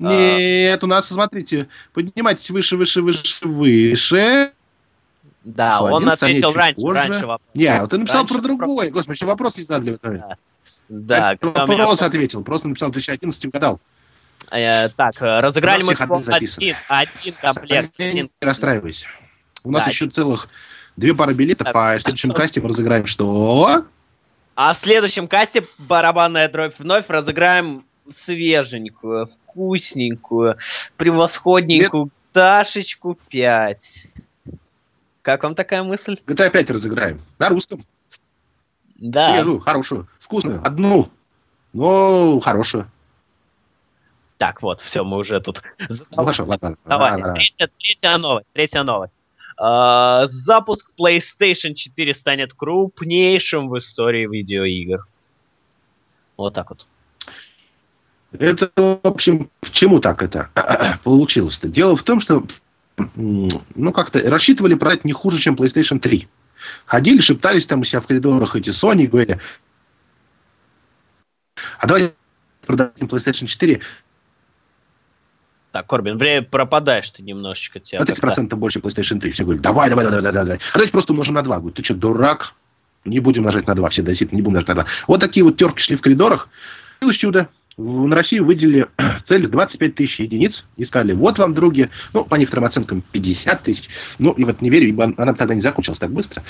[0.00, 4.52] Нет, у нас, смотрите, поднимайтесь выше, выше, выше, выше.
[5.44, 6.94] Да, он ответил раньше, позже.
[6.94, 7.48] раньше вопрос.
[7.54, 8.68] Не, вот ты написал раньше про другое.
[8.68, 8.90] Вопрос.
[8.90, 9.98] Господи, еще вопрос не задали.
[10.88, 12.06] Да, да вопрос меня...
[12.06, 13.80] ответил, просто написал 2011 угадал.
[14.50, 17.98] Э, так, разыграли мы один, один комплект.
[17.98, 19.06] Не, не расстраивайся.
[19.64, 19.90] У нас да.
[19.90, 20.48] еще целых
[20.96, 23.84] две пары билетов, а в следующем касте мы разыграем что?
[24.54, 30.56] А в следующем касте барабанная дробь вновь разыграем свеженькую, вкусненькую,
[30.96, 32.12] превосходненькую Нет.
[32.32, 34.06] Дашечку 5.
[35.22, 36.18] Как вам такая мысль?
[36.26, 37.20] GTA 5 разыграем.
[37.38, 37.84] На русском.
[38.96, 39.34] Да.
[39.34, 40.64] Свежую, хорошую, вкусную.
[40.64, 41.08] Одну,
[41.72, 42.90] но хорошую.
[44.36, 45.62] Так, вот, все, мы уже тут...
[45.78, 46.76] Ну, хорошо, ладно.
[46.84, 49.20] Давай, ладно, третья, третья новость, третья новость.
[49.60, 55.06] Uh, запуск PlayStation 4 станет крупнейшим в истории видеоигр.
[56.38, 56.86] Вот так вот.
[58.32, 60.50] Это, в общем, к чему так это
[61.04, 61.68] получилось-то?
[61.68, 62.44] Дело в том, что
[63.14, 66.28] ну, как-то рассчитывали продать не хуже, чем PlayStation 3.
[66.86, 69.40] Ходили, шептались там у себя в коридорах эти Sony, говорили,
[71.78, 72.14] а давайте
[72.66, 73.80] продадим PlayStation 4
[75.72, 77.78] так, Корбин, время пропадаешь ты немножечко.
[77.78, 79.30] Тебя 30% больше PlayStation 3.
[79.30, 80.56] Все говорят, давай, давай, давай, давай, давай.
[80.56, 81.58] А давайте просто умножим на 2.
[81.58, 82.54] Говорит, ты что, дурак?
[83.04, 83.88] Не будем нажать на 2.
[83.90, 84.86] Все действительно не будем нажать на 2.
[85.06, 86.48] Вот такие вот терки шли в коридорах.
[87.00, 87.48] И чудо
[87.80, 88.86] на Россию выделили
[89.28, 90.64] цель 25 тысяч единиц.
[90.76, 93.88] И сказали, вот вам, други, ну, по некоторым оценкам 50 тысяч.
[94.18, 96.42] Ну, и вот не верю, ибо она тогда не закончилась так быстро.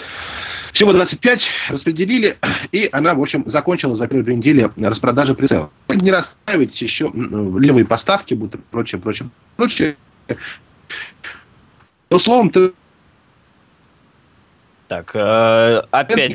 [0.72, 2.36] Всего 25 распределили,
[2.72, 5.70] и она, в общем, закончила за первые две недели распродажи прицела.
[5.88, 9.96] Не расставить еще левые поставки, будто прочее, прочее, прочее.
[12.10, 12.72] Но словом, ты...
[14.88, 16.34] Так, э, опять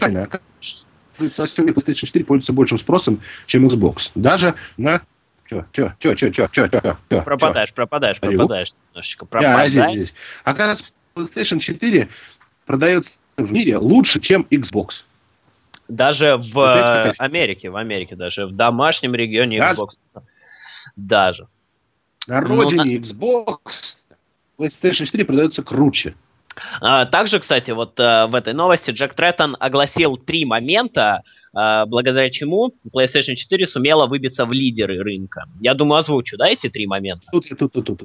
[1.31, 4.11] составе PlayStation 4 пользуется большим спросом, чем Xbox.
[4.15, 5.01] Даже на...
[5.47, 7.75] Чё, чё, чё, чё, чё, чё, чё, чё, пропадаешь, чё?
[7.75, 9.25] пропадаешь, пропадаешь немножечко.
[9.27, 9.73] Пропадаешь.
[9.73, 10.13] Я, здесь, здесь.
[10.43, 12.09] Оказывается, PlayStation 4
[12.65, 15.03] продается в мире лучше, чем Xbox.
[15.87, 19.81] Даже в опять, Америке, в Америке даже, в домашнем регионе даже?
[19.81, 19.89] Xbox.
[20.95, 21.47] Даже.
[22.27, 23.57] На родине ну, Xbox
[24.57, 26.15] PlayStation 4 продается круче.
[26.81, 32.29] А, также, кстати, вот э, в этой новости Джек Треттон огласил три момента, э, благодаря
[32.29, 35.45] чему PlayStation 4 сумела выбиться в лидеры рынка.
[35.59, 37.27] Я думаю, озвучу, да, эти три момента?
[37.31, 38.03] Тут, тут, тут, тут.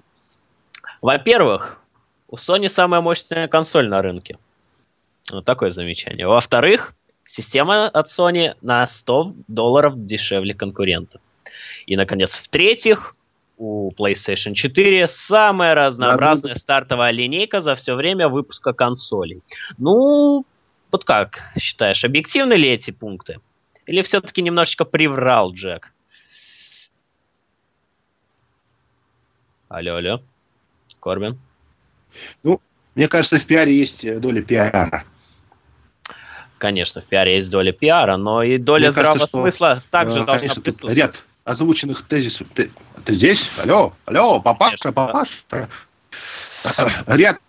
[1.01, 1.79] Во-первых,
[2.29, 4.37] у Sony самая мощная консоль на рынке.
[5.31, 6.27] Вот такое замечание.
[6.27, 11.21] Во-вторых, система от Sony на 100 долларов дешевле конкурента.
[11.87, 13.15] И, наконец, в-третьих,
[13.61, 19.42] у PlayStation 4 самая разнообразная стартовая линейка за все время выпуска консолей.
[19.77, 20.46] Ну,
[20.90, 23.38] вот как считаешь, объективны ли эти пункты?
[23.85, 25.92] Или все-таки немножечко приврал Джек?
[29.68, 30.23] Алло, алло.
[30.99, 31.38] Корбин?
[32.42, 32.62] Ну,
[32.94, 35.05] мне кажется, в пиаре есть доля пиара.
[36.57, 40.20] Конечно, в пиаре есть доля пиара, но и доля мне здравого кажется, смысла что, также
[40.20, 40.96] э, должна присутствовать.
[40.96, 42.46] Ряд озвученных тезисов.
[42.55, 42.70] Ты,
[43.05, 43.50] ты здесь?
[43.59, 45.68] Алло, алло, папаша, папаша.
[47.07, 47.40] Ряд,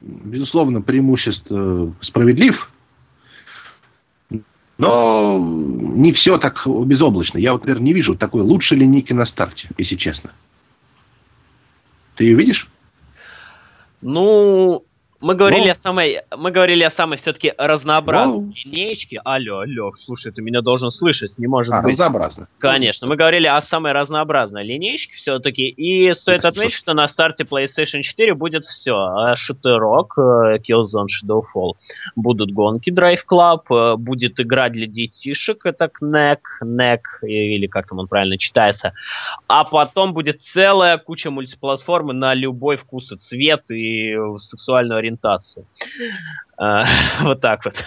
[0.00, 2.70] безусловно, преимуществ э, справедлив,
[4.78, 7.38] но не все так безоблачно.
[7.38, 10.32] Я вот, например, не вижу такой лучшей линейки на старте, если честно.
[12.16, 12.68] Ты ее видишь?
[14.00, 14.84] Ну,
[15.20, 15.72] мы говорили Но...
[15.72, 18.52] о самой, мы говорили о самой все-таки разнообразной Но...
[18.64, 19.20] линеечке.
[19.24, 21.92] Алло, алло, слушай, ты меня должен слышать, не может а, быть.
[21.92, 22.48] разнообразно.
[22.58, 25.68] Конечно, мы говорили о самой разнообразной линейке все-таки.
[25.68, 28.96] И стоит Это отметить, что на старте PlayStation 4 будет все.
[28.96, 31.72] А, шутерок, э, Killzone Shadowfall.
[32.16, 37.98] Будут гонки Drive Club, э, будет игра для детишек, это Knack, Neck, или как там
[37.98, 38.92] он правильно читается.
[39.46, 45.66] А потом будет целая куча мультиплатформы на любой вкус и цвет и сексуальную ориентацию.
[46.56, 46.84] А,
[47.20, 47.84] вот так вот.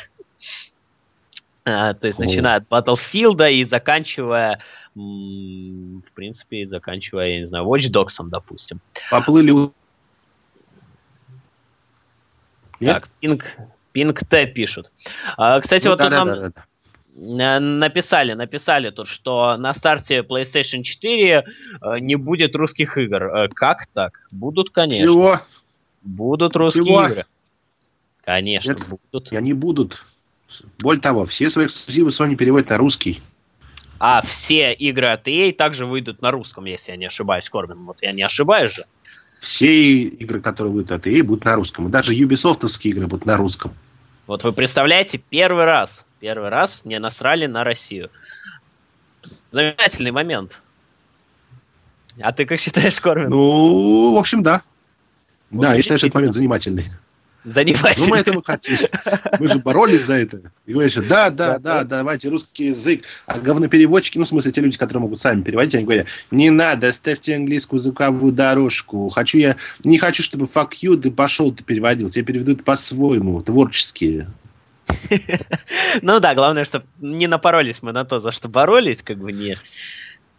[1.65, 4.61] А, то есть, начиная от Battlefield и заканчивая,
[4.95, 8.79] в принципе, заканчивая, я не знаю, Watch Dogs, допустим.
[9.11, 9.71] Поплыли.
[12.79, 13.43] Так, Pink,
[13.93, 14.91] Pink T пишут.
[15.35, 16.27] А, кстати, ну, вот да, тут да, нам...
[16.27, 16.63] Да, да
[17.17, 21.43] написали, написали тут, что на старте PlayStation 4
[21.81, 23.23] э, не будет русских игр.
[23.23, 24.27] Э, как так?
[24.31, 25.05] Будут, конечно.
[25.05, 25.41] Чего?
[26.07, 27.05] Будут русские Чего?
[27.05, 27.25] игры.
[28.23, 29.31] Конечно, Нет, будут.
[29.33, 30.05] И они будут.
[30.79, 33.21] Более того, все свои эксклюзивы Sony переводят на русский.
[33.99, 37.83] А все игры от EA также выйдут на русском, если я не ошибаюсь, Корбин.
[37.83, 38.85] Вот я не ошибаюсь же.
[39.41, 41.87] Все игры, которые выйдут от EA, будут на русском.
[41.87, 43.73] И даже юбисофтовские игры будут на русском.
[44.27, 48.09] Вот вы представляете, первый раз, первый раз не насрали на Россию.
[49.51, 50.61] Замечательный момент.
[52.21, 53.29] А ты как считаешь, Корвин?
[53.29, 54.63] Ну, в общем, да.
[55.51, 56.91] Вот да, я считаю, что этот момент занимательный.
[57.47, 58.07] Занимательный.
[58.07, 58.89] Ну, мы этого хотели.
[59.39, 60.41] Мы же боролись за это.
[60.65, 63.05] И говорят, что да, да, да, да, давайте русский язык.
[63.25, 66.91] А говнопереводчики, ну, в смысле, те люди, которые могут сами переводить, они говорят, не надо,
[66.91, 69.07] ставьте английскую звуковую дорожку.
[69.07, 69.55] Хочу я,
[69.85, 72.09] не хочу, чтобы fuck you, ты пошел, ты переводил.
[72.09, 74.27] Тебе переведут по-своему, творческие.
[76.01, 79.57] Ну да, главное, чтобы не напоролись мы на то, за что боролись, как бы не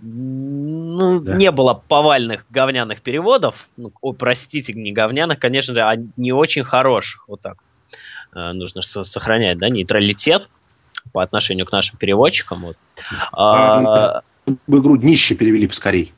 [0.00, 1.34] ну, да.
[1.34, 3.68] не было повальных говняных переводов.
[3.76, 7.26] Ну, о, простите, не говняных, конечно же, а не очень хороших.
[7.28, 7.58] Вот так.
[8.34, 10.48] Э, нужно сохранять, да, нейтралитет
[11.12, 12.62] по отношению к нашим переводчикам.
[12.62, 12.76] Вот.
[13.32, 14.22] А, а,
[14.68, 16.12] игру днище перевели поскорей.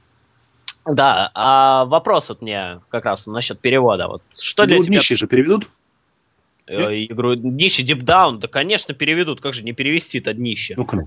[0.87, 4.09] Да, а вопрос вот мне как раз насчет перевода.
[4.09, 4.97] Вот что игру для тебя...
[4.97, 5.69] днище же переведут?
[6.67, 9.41] Э, игру днище Deep Down, да, конечно, переведут.
[9.41, 10.75] Как же не перевести-то днище?
[10.77, 11.05] Ну-ка.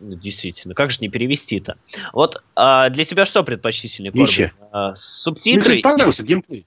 [0.00, 1.76] Действительно, как же не перевести-то?
[2.12, 4.52] Вот а, для тебя что предпочтительнее, Корбин?
[4.72, 5.74] А, субтитры?
[5.74, 6.66] Мне понравился геймплей.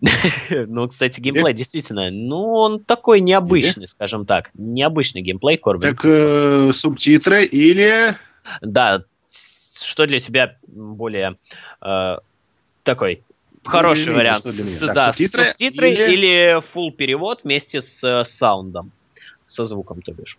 [0.50, 4.50] ну, кстати, геймплей действительно, ну, он такой необычный, скажем так.
[4.54, 5.96] Необычный геймплей, Корбин.
[5.96, 8.16] Так, э, субтитры или...
[8.60, 11.36] Да, что для тебя более
[11.80, 12.16] э,
[12.84, 13.22] такой
[13.64, 14.44] хороший вариант?
[14.94, 18.92] Да, субтитры, или full перевод вместе с э, саундом,
[19.46, 20.38] со звуком, то бишь.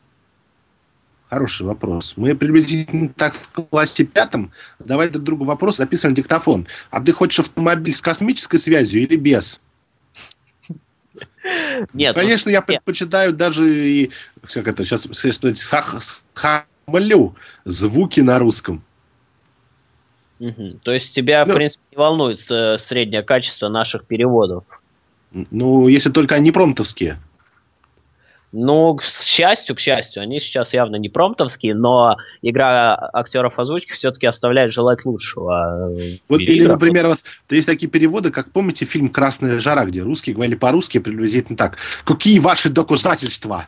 [1.30, 2.14] Хороший вопрос.
[2.16, 6.68] Мы приблизительно так в классе пятом давай друг другу вопрос, записываем диктофон.
[6.90, 9.62] А ты хочешь автомобиль с космической связью или без?
[11.94, 12.16] Нет.
[12.16, 14.12] Конечно, я предпочитаю даже и
[14.54, 18.84] как это сейчас хамлю звуки на русском.
[20.40, 20.80] Угу.
[20.84, 24.64] То есть тебя, ну, в принципе, не волнует э, среднее качество наших переводов?
[25.32, 27.20] Ну, если только они промтовские.
[28.52, 34.26] Ну, к счастью, к счастью, они сейчас явно не промтовские, но игра актеров озвучки все-таки
[34.26, 35.92] оставляет желать лучшего.
[36.28, 40.34] Вот, или, например, вот, то есть такие переводы, как помните фильм «Красная жара», где русские
[40.34, 41.78] говорили по-русски приблизительно так.
[42.06, 43.68] «Какие ваши доказательства?»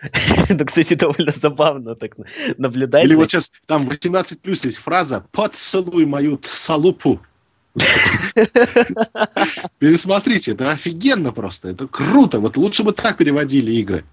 [0.48, 2.12] Это, кстати, довольно забавно так
[2.58, 3.04] наблюдать.
[3.04, 7.20] Или вот сейчас там 18 плюс есть фраза «Поцелуй мою салупу».
[9.78, 12.40] Пересмотрите, это офигенно просто, это круто.
[12.40, 14.04] Вот лучше бы так переводили игры.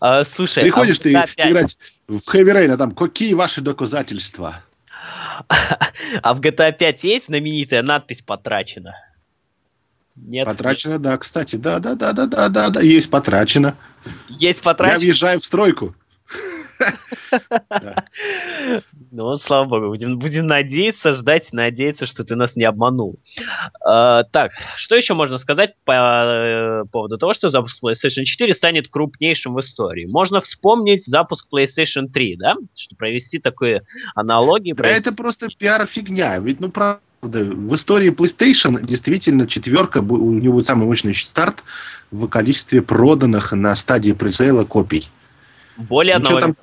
[0.00, 1.34] А, слушай, приходишь а ты 5...
[1.38, 4.62] играть в Heavy Rain, а там какие ваши доказательства?
[6.22, 8.94] А в GTA 5 есть знаменитая надпись «Потрачено»?
[10.16, 10.46] Нет.
[10.46, 13.76] Потрачено, да, кстати, да, да, да, да, да, да, да, есть потрачено.
[14.28, 14.98] Есть потрачено.
[14.98, 15.94] Я въезжаю в стройку.
[19.10, 23.18] Ну, слава богу, будем, будем надеяться, ждать, надеяться, что ты нас не обманул.
[23.84, 28.88] А, так, что еще можно сказать по э, поводу того, что запуск PlayStation 4 станет
[28.88, 30.04] крупнейшим в истории?
[30.04, 32.56] Можно вспомнить запуск PlayStation 3, да?
[32.76, 33.82] Что провести такую
[34.14, 34.76] аналогию.
[34.76, 35.08] Да провести...
[35.08, 40.86] это просто пиар-фигня, ведь, ну, правда, в истории PlayStation действительно четверка, у него будет самый
[40.86, 41.64] мощный старт
[42.10, 45.08] в количестве проданных на стадии пресейла копий.
[45.76, 46.40] Более ну, одного.
[46.40, 46.56] Там...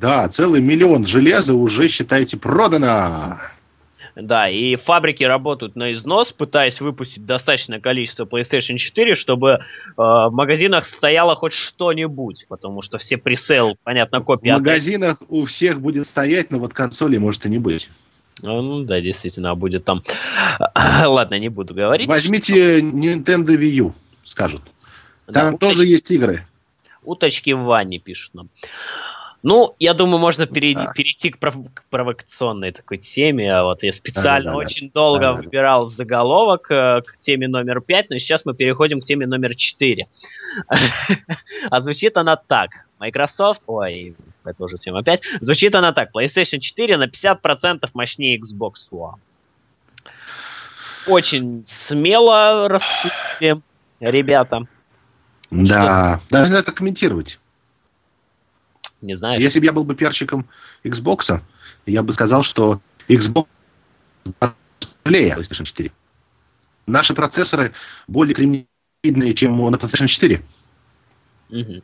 [0.00, 3.38] Да, целый миллион железа уже, считайте, продано.
[4.14, 9.58] Да, и фабрики работают на износ, пытаясь выпустить достаточное количество PlayStation 4, чтобы э,
[9.96, 14.48] в магазинах стояло хоть что-нибудь, потому что все пресейл, понятно, копии.
[14.48, 17.90] В магазинах у всех будет стоять, но вот консоли может и не быть.
[18.42, 20.02] Ну да, действительно, будет там...
[20.74, 22.08] Ладно, не буду говорить.
[22.08, 24.62] Возьмите Nintendo Wii U, скажут.
[25.26, 25.90] Там да, тоже уточки...
[25.90, 26.46] есть игры.
[27.02, 28.48] Уточки в ванне пишут нам.
[29.46, 30.92] Ну, я думаю, можно перейти, да.
[30.92, 33.54] перейти к, пров- к провокационной такой теме.
[33.54, 35.90] А вот я специально да, да, очень да, долго да, выбирал да.
[35.92, 40.08] заголовок э, к теме номер 5, но сейчас мы переходим к теме номер 4.
[41.70, 42.70] а звучит она так.
[42.98, 45.22] Microsoft, ой, это уже тема 5.
[45.40, 46.08] Звучит она так.
[46.12, 49.20] PlayStation 4 на 50% мощнее Xbox One.
[51.06, 53.60] Очень смело рассудили
[54.00, 54.66] ребята.
[55.52, 57.38] Да, даже надо комментировать.
[59.02, 59.40] Не знаю.
[59.40, 60.46] Если бы я был бы перчиком
[60.84, 61.40] Xbox,
[61.86, 63.46] я бы сказал, что Xbox
[65.04, 65.92] тяжелее PlayStation 4.
[66.86, 67.72] Наши процессоры
[68.06, 70.42] более кремнидные, чем на PlayStation 4.
[71.50, 71.82] Угу.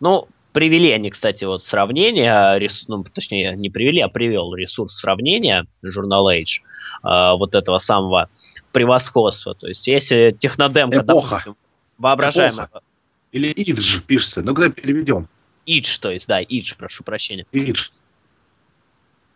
[0.00, 2.84] Ну, привели они, кстати, вот сравнение, рес...
[2.88, 6.60] ну, точнее, не привели, а привел ресурс сравнения, журнал Age,
[7.04, 8.28] э, вот этого самого
[8.72, 9.54] превосходства.
[9.54, 11.00] То есть, если технодемка...
[11.00, 11.30] Эпоха.
[11.30, 11.56] Допустим,
[11.98, 12.66] воображаемая...
[12.66, 12.84] Эпоха.
[13.32, 14.42] Или Идж пишется.
[14.42, 15.28] Ну, когда переведем?
[15.70, 17.46] Идж, то есть, да, Идж, прошу прощения.
[17.52, 17.90] Идж.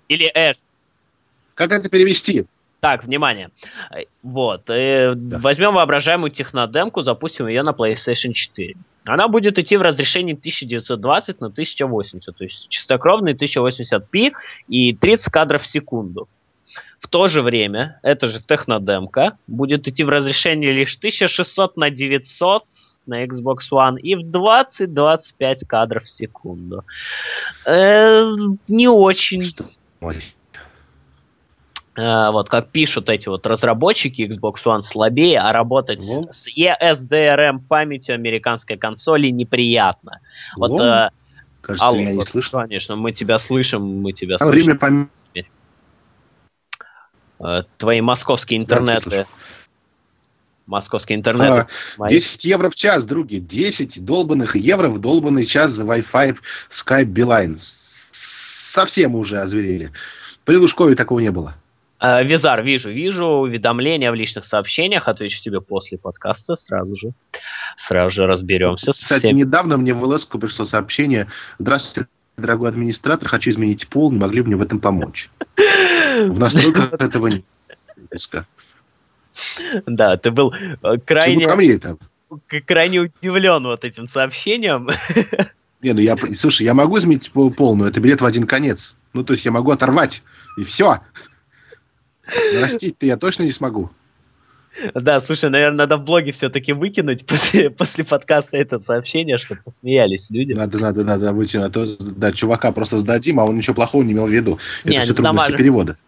[0.08, 0.76] Или S.
[1.54, 2.46] Как это перевести?
[2.80, 3.50] Так, внимание.
[4.22, 4.68] Вот.
[4.68, 5.38] Э, да.
[5.38, 8.74] Возьмем воображаемую технодемку, запустим ее на PlayStation 4.
[9.06, 14.32] Она будет идти в разрешении 1920 на 1080, то есть чистокровный 1080p
[14.68, 16.28] и 30 кадров в секунду.
[16.98, 22.64] В то же время, эта же технодемка будет идти в разрешении лишь 1600 на 900
[23.06, 26.84] на Xbox One и в 20-25 кадров в секунду.
[27.66, 28.32] Э,
[28.68, 29.42] не очень.
[31.96, 36.28] Э, вот как пишут эти вот разработчики Xbox One слабее, а работать ну.
[36.30, 40.20] с ESDRM памятью американской консоли неприятно.
[40.56, 40.68] Ну.
[40.68, 41.10] Вот э,
[41.64, 42.62] Кажется, Алло, меня не слышно.
[42.62, 44.64] Конечно, мы тебя слышим, мы тебя а слышим.
[44.64, 45.10] Время пом...
[47.40, 49.10] Э, твои московские интернеты.
[49.10, 49.26] Да,
[50.66, 51.66] Московский интернет.
[51.98, 53.38] А, 10 евро в час, други.
[53.38, 56.36] 10 долбанных евро в долбанный час за Wi-Fi
[56.70, 57.58] Skype Beeline.
[58.10, 59.92] Совсем уже озверели.
[60.44, 61.54] При Лужкове такого не было.
[61.98, 65.08] А, Визар, вижу, вижу уведомления в личных сообщениях.
[65.08, 67.12] Отвечу тебе после подкаста сразу же.
[67.76, 69.40] Сразу же разберемся Кстати, всеми.
[69.40, 71.28] недавно мне в ЛС пришло сообщение.
[71.58, 75.30] Здравствуйте, дорогой администратор, хочу изменить пол, не могли бы мне в этом помочь?
[76.26, 77.44] В настройках этого нет.
[79.86, 81.46] Да, ты был э, крайне...
[82.66, 84.88] Крайне удивлен вот этим сообщением.
[85.82, 88.96] Не, ну я, слушай, я могу изменить пол, но это билет в один конец.
[89.12, 90.22] Ну, то есть я могу оторвать,
[90.56, 91.00] и все.
[92.60, 93.90] Растить-то я точно не смогу.
[94.94, 100.30] Да, слушай, наверное, надо в блоге все-таки выкинуть после, после подкаста это сообщение, чтобы посмеялись
[100.30, 100.52] люди.
[100.52, 104.12] Надо, надо, надо выкинуть, а то да, чувака просто сдадим, а он ничего плохого не
[104.12, 104.58] имел в виду.
[104.84, 105.56] Не, это все трудности замажем.
[105.56, 105.98] перевода.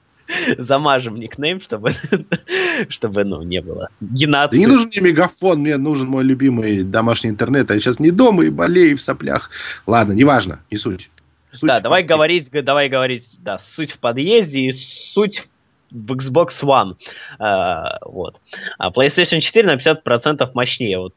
[0.59, 1.91] Замажем никнейм, чтобы,
[2.89, 4.57] чтобы ну, не было генации.
[4.57, 8.11] Да не нужен мне мегафон, мне нужен мой любимый домашний интернет, а я сейчас не
[8.11, 9.51] дома и болею в соплях.
[9.87, 11.11] Ладно, неважно, не суть.
[11.53, 15.49] суть да, давай говорить, давай говорить, да, суть в подъезде и суть
[15.91, 16.97] в Xbox One.
[17.39, 18.41] Uh, вот.
[18.79, 20.99] А PlayStation 4 на 50% мощнее.
[20.99, 21.15] Вот.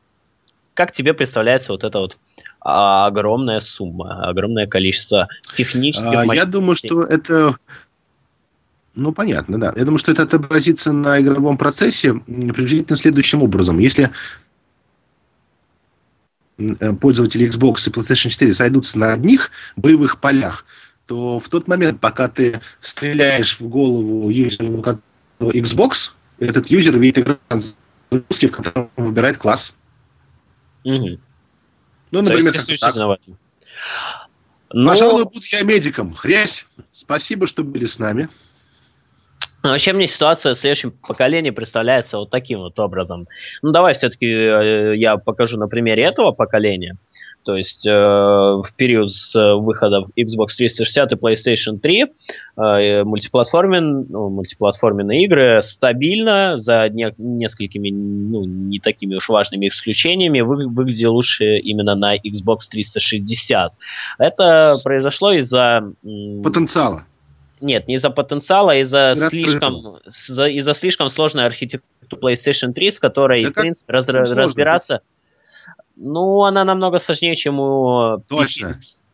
[0.73, 2.17] Как тебе представляется вот эта вот
[2.61, 7.55] огромная сумма, огромное количество технических а, Я думаю, что это
[8.99, 9.73] ну, понятно, да.
[9.75, 13.79] Я думаю, что это отобразится на игровом процессе приблизительно следующим образом.
[13.79, 14.11] Если
[16.57, 20.65] э, пользователи Xbox и PlayStation 4 сойдутся на одних боевых полях,
[21.07, 24.83] то в тот момент, пока ты стреляешь в голову юзеру
[25.39, 27.39] Xbox, этот юзер видит экран
[28.11, 29.73] в котором выбирает класс.
[30.83, 31.19] Угу.
[32.11, 33.37] Ну, например, То есть, этом.
[34.71, 34.89] Но...
[34.89, 36.13] Пожалуй, буду я медиком.
[36.13, 38.29] Хрясь, спасибо, что были с нами.
[39.61, 43.27] Ну, вообще мне ситуация в следующем поколении представляется вот таким вот образом.
[43.61, 46.97] Ну, давай все-таки э, я покажу на примере этого поколения.
[47.43, 52.05] То есть э, в период с выхода Xbox 360 и PlayStation 3
[52.57, 60.39] э, мультиплатформен, ну, мультиплатформенные игры стабильно, за не, несколькими ну, не такими уж важными исключениями,
[60.39, 63.73] вы, выглядели лучше именно на Xbox 360.
[64.19, 65.91] Это произошло из-за...
[66.43, 67.05] Потенциала.
[67.61, 73.43] Нет, не из-за потенциала, а из-за слишком, из-за слишком сложной архитектуры PlayStation 3, с которой,
[73.43, 75.01] да в принципе, раз, разбираться...
[76.01, 78.73] Ну, она намного сложнее, чем у Точно.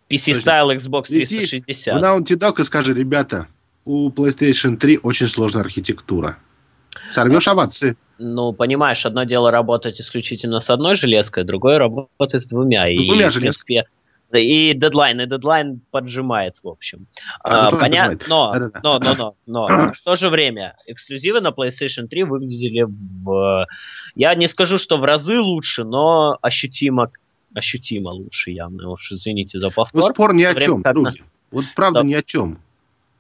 [0.10, 1.64] PC, Style Xbox 360.
[1.68, 3.48] Иди в Naughty и скажи, ребята,
[3.86, 6.38] у PlayStation 3 очень сложная архитектура.
[7.12, 7.96] Сорвешь овации.
[8.18, 12.86] Ну, понимаешь, одно дело работать исключительно с одной железкой, другое работать с двумя.
[12.88, 13.84] Ну, двумя железками.
[14.40, 17.08] И дедлайн, и дедлайн поджимает, в общем.
[17.44, 22.08] А, а, понятно, но, но, но, но, но, в то же время эксклюзивы на PlayStation
[22.08, 23.68] 3 выглядели в...
[24.16, 27.12] Я не скажу, что в разы лучше, но ощутимо,
[27.54, 28.90] ощутимо лучше явно.
[28.90, 30.02] Уж извините за повтор.
[30.02, 31.24] Ну, спор ни о чем, други.
[31.52, 32.08] Вот правда да.
[32.08, 32.60] ни о чем.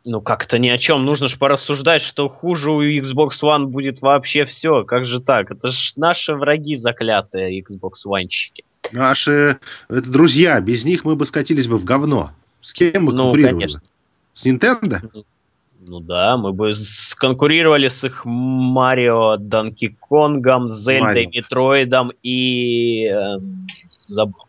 [0.05, 1.03] Ну, как-то ни о чем.
[1.03, 4.83] Нужно же порассуждать, что хуже у Xbox One будет вообще все.
[4.83, 5.49] Как же так?
[5.49, 8.63] Это же наши враги заклятые Xbox One-щики.
[8.91, 10.59] Наши это друзья.
[10.61, 12.31] Без них мы бы скатились бы в говно.
[12.61, 13.53] С кем мы ну, конкурировали?
[13.53, 13.81] Конечно.
[14.33, 15.09] С Nintendo?
[15.13, 15.25] Ну,
[15.87, 16.71] ну да, мы бы
[17.17, 23.05] конкурировали с их Марио, Донки Конгом, Зельдой, Метроидом и...
[23.05, 23.37] Э,
[24.07, 24.45] забыл,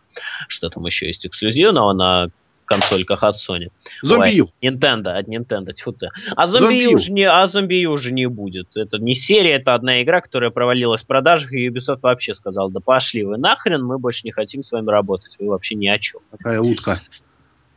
[0.48, 2.30] что там еще есть эксклюзивного на
[2.66, 3.70] консольках от Sony.
[4.02, 6.10] Зомби Ой, Nintendo, от Nintendo, тьфу ты.
[6.36, 8.76] А зомби уже не, а зомби уже не будет.
[8.76, 12.80] Это не серия, это одна игра, которая провалилась в продажах, и Ubisoft вообще сказал, да
[12.80, 16.20] пошли вы нахрен, мы больше не хотим с вами работать, вы вообще ни о чем.
[16.30, 17.00] Какая утка?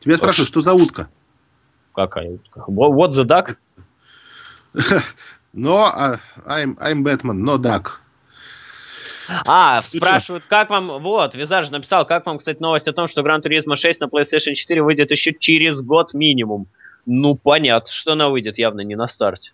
[0.01, 1.09] Тебя спрашивают, что за утка?
[1.93, 2.63] Какая утка?
[2.67, 3.55] What the duck?
[5.53, 8.01] Но uh, I'm, I'm Batman, no duck.
[9.45, 11.01] А, спрашивают, как вам...
[11.01, 14.53] Вот, Визаж написал, как вам, кстати, новость о том, что Gran Turismo 6 на PlayStation
[14.53, 16.67] 4 выйдет еще через год минимум.
[17.05, 19.51] Ну, понятно, что она выйдет явно не на старте.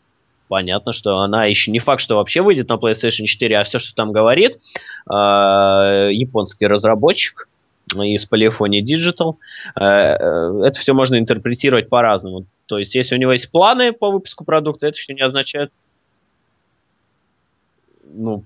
[0.47, 3.95] Понятно, что она еще не факт, что вообще выйдет на PlayStation 4, а все, что
[3.95, 4.59] там говорит,
[5.09, 5.13] э,
[6.11, 7.47] японский разработчик
[7.93, 9.35] из Polyphony Digital,
[9.75, 12.45] э, э, это все можно интерпретировать по-разному.
[12.67, 15.71] То есть, если у него есть планы по выпуску продукта, это еще не означает,
[18.15, 18.45] ну,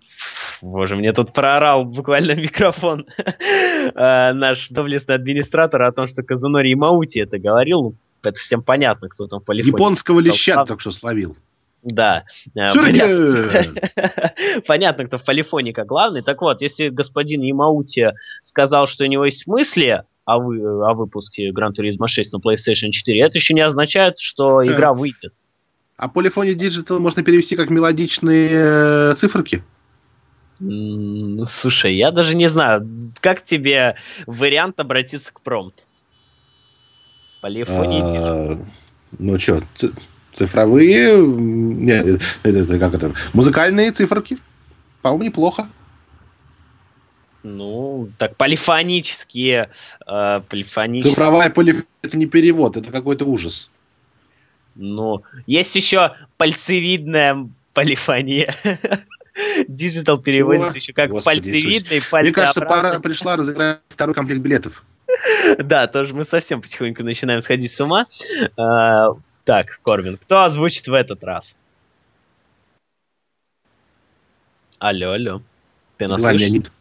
[0.61, 7.19] боже, мне тут проорал буквально микрофон э, наш доблестный администратор о том, что Казунори Маути
[7.19, 7.95] это говорил.
[8.21, 9.71] Это всем понятно, кто там в полифоне.
[9.71, 11.35] Японского леща только что словил.
[11.81, 12.25] Да.
[12.55, 13.73] Э, понятно,
[14.67, 16.21] понятно, кто в полифоника главный.
[16.21, 18.11] Так вот, если господин Ямаути
[18.41, 22.91] сказал, что у него есть мысли о, вы, о выпуске Gran Turismo 6 на PlayStation
[22.91, 25.33] 4, это еще не означает, что игра выйдет.
[25.99, 29.63] А Polyphony Digital можно перевести как мелодичные э, циферки?
[30.57, 32.87] Слушай, я даже не знаю,
[33.19, 35.83] как тебе вариант обратиться к промпту?
[37.41, 38.03] Полифония.
[38.03, 38.65] А,
[39.17, 39.61] ну что,
[40.31, 44.37] цифровые, нет, это, это, как это, музыкальные циферки,
[45.01, 45.67] по-моему, неплохо.
[47.43, 49.69] Ну, так полифонические,
[50.07, 51.13] э, полифонические.
[51.13, 53.69] Цифровая полифония это не перевод, это какой-то ужас.
[54.79, 58.47] Ну, есть еще пальцевидная полифония.
[59.67, 64.83] Digital переводится еще как Господи, пальцевидный, Мне кажется, пора пришла разыграть второй комплект билетов.
[65.57, 68.07] Да, тоже мы совсем потихоньку начинаем сходить с ума.
[68.55, 69.09] А,
[69.43, 71.57] так, Корвин, кто озвучит в этот раз?
[74.77, 75.41] Алло, алло.
[75.97, 76.71] Ты нас слышишь?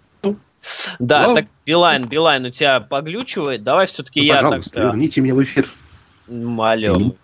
[1.01, 3.65] Да, так, Билайн, Билайн, у тебя поглючивает.
[3.65, 4.63] Давай все-таки ну, я так...
[4.77, 5.69] верните меня в эфир.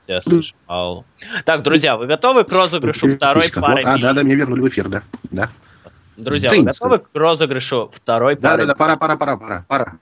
[0.06, 0.56] Тебя слышим.
[0.66, 1.04] Алло.
[1.44, 4.88] Так, друзья, вы готовы к розыгрышу второй пары А, да, да, меня вернули в эфир,
[4.88, 5.02] да.
[5.30, 5.50] да.
[6.16, 8.58] Друзья, вы готовы к розыгрышу второй пары?
[8.58, 9.98] Да, да, да, пора, пора, пора, пора, пора.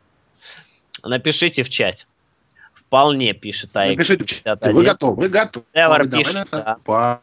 [1.02, 2.06] Напишите в чат.
[2.74, 3.98] Вполне пишет АИК.
[3.98, 4.62] Напишите в чат.
[4.62, 5.66] Вы готовы, вы готовы.
[5.72, 7.20] Эвер пишет, да.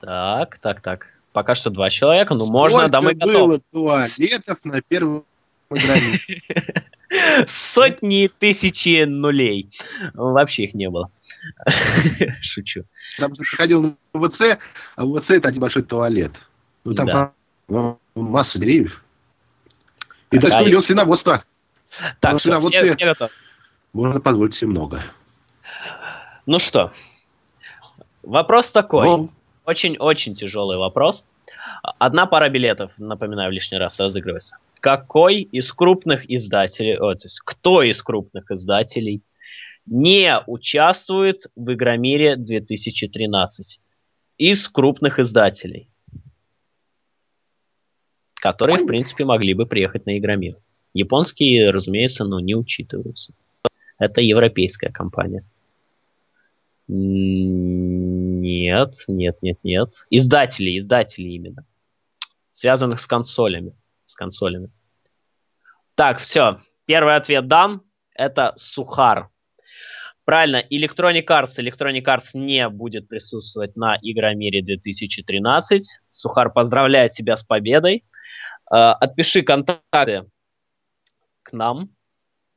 [0.00, 1.06] Так, так, так.
[1.32, 3.32] Пока что два человека, ну можно, да мы готовы.
[3.32, 5.24] было туалетов на первом
[7.46, 9.70] Сотни тысячи нулей.
[10.14, 11.10] Вообще их не было.
[12.40, 12.84] Шучу.
[13.18, 14.58] Там приходил на ВЦ,
[14.96, 16.32] а ВЦ это один большой туалет.
[16.84, 17.32] Ну там
[17.68, 17.96] да.
[18.14, 19.04] масса деревьев.
[20.30, 21.44] И даже а миллион свиноводства.
[22.20, 23.28] Так, все, все, все.
[23.92, 25.02] Можно позволить себе много.
[26.46, 26.92] Ну что,
[28.22, 29.28] вопрос такой.
[29.64, 31.24] Очень-очень тяжелый вопрос.
[31.98, 34.56] Одна пара билетов, напоминаю, лишний раз разыгрывается.
[34.82, 39.22] Какой из крупных издателей, о, то есть кто из крупных издателей
[39.86, 43.80] не участвует в Игромире 2013?
[44.38, 45.88] Из крупных издателей,
[48.34, 50.56] которые, в принципе, могли бы приехать на Игромир.
[50.94, 53.34] Японские, разумеется, но не учитываются.
[54.00, 55.44] Это европейская компания.
[56.88, 59.90] Нет, нет, нет, нет.
[60.10, 61.64] Издатели, издатели именно.
[62.52, 63.74] Связанных с консолями.
[64.12, 64.68] С консолями.
[65.96, 66.60] Так, все.
[66.84, 67.80] Первый ответ дан.
[68.14, 69.30] Это Сухар.
[70.26, 71.58] Правильно, Electronic Arts.
[71.58, 76.00] Electronic Arts не будет присутствовать на Игромире 2013.
[76.10, 78.04] Сухар, поздравляю тебя с победой.
[78.70, 80.30] Uh, отпиши контакты
[81.42, 81.88] к нам.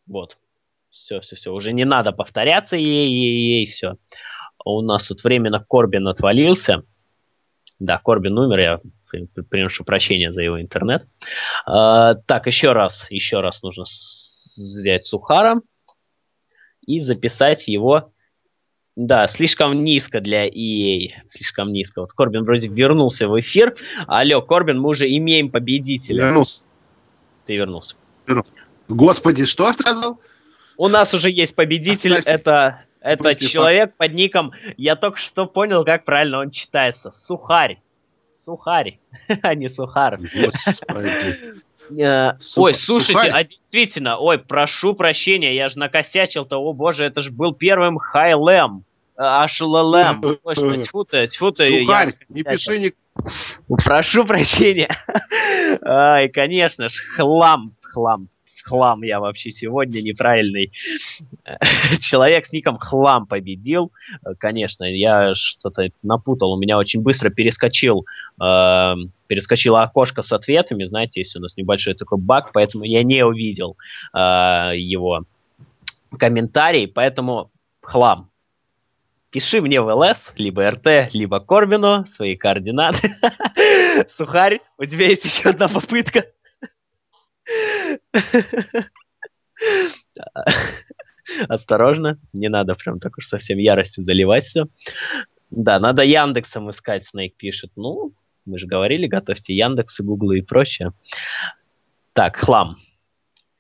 [0.08, 0.38] Вот.
[0.90, 1.54] Все, все, все.
[1.54, 3.96] Уже не надо повторяться ей, ей, ей, все
[4.66, 6.84] у нас тут временно Корбин отвалился.
[7.80, 8.80] Да, Корбин умер, я
[9.50, 11.08] приношу прощения за его интернет.
[11.66, 15.62] А, так, еще раз, еще раз нужно взять Сухара
[16.86, 18.12] и записать его.
[18.96, 22.00] Да, слишком низко для EA, слишком низко.
[22.00, 23.76] Вот Корбин вроде вернулся в эфир.
[24.08, 26.26] Алло, Корбин, мы уже имеем победителя.
[26.26, 26.62] Вернулся.
[27.46, 27.96] Ты вернулся.
[28.88, 30.22] Господи, что ты сказал?
[30.78, 32.32] У нас уже есть победитель, Оставьте.
[32.32, 33.98] это это Пусть человек факт.
[33.98, 37.12] под ником, я только что понял, как правильно он читается.
[37.12, 37.78] Сухарь.
[38.34, 38.98] Сухарь,
[39.44, 40.20] а не Сухар.
[41.88, 47.30] Э, ой, слушайте, а действительно, ой, прошу прощения, я же накосячил-то, о боже, это же
[47.30, 48.86] был первым Хайлем.
[49.16, 50.40] Аж ЛЛМ.
[50.44, 51.82] Точно, тьфу ты, тьфу ты.
[51.82, 52.94] Сухарь, не пиши ни...
[53.86, 54.90] Прошу прощения.
[55.84, 58.30] Ай, конечно ж, хлам, хлам
[58.66, 60.72] хлам я вообще сегодня неправильный.
[62.00, 63.92] Человек с ником хлам победил.
[64.40, 66.54] Конечно, я что-то напутал.
[66.54, 68.06] У меня очень быстро перескочил,
[68.42, 68.94] э,
[69.28, 70.84] перескочило окошко с ответами.
[70.84, 73.78] Знаете, есть у нас небольшой такой баг, поэтому я не увидел
[74.14, 74.18] э,
[74.76, 75.26] его
[76.18, 77.52] комментарий, поэтому
[77.82, 78.32] хлам.
[79.32, 83.12] Пиши мне в ЛС, либо РТ, либо Корбину свои координаты.
[84.08, 86.24] Сухарь, у тебя есть еще одна попытка.
[91.48, 94.66] Осторожно, не надо прям так уж совсем яростью заливать все.
[95.50, 97.72] Да, надо Яндексом искать, Снейк пишет.
[97.76, 98.14] Ну,
[98.46, 100.92] мы же говорили, готовьте Яндексы, Гуглы и прочее.
[102.14, 102.78] Так, хлам.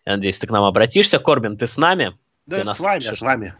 [0.05, 1.19] Я надеюсь, ты к нам обратишься.
[1.19, 2.17] Корбин, ты с нами?
[2.45, 3.17] Да, с вами, пишешь?
[3.17, 3.55] с вами.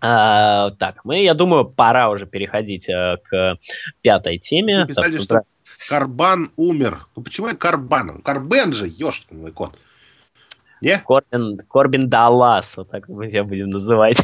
[0.00, 3.58] А, так, мы, я думаю, пора уже переходить а, к
[4.02, 4.82] пятой теме.
[4.82, 5.42] Вы писали, так, что
[5.88, 7.06] Карбан умер.
[7.14, 8.20] Ну почему я Карбан?
[8.22, 9.78] Карбен же, ёшкин мой кот.
[10.80, 10.98] Не?
[10.98, 14.22] Корбин, Корбин Даллас, вот так мы тебя будем называть.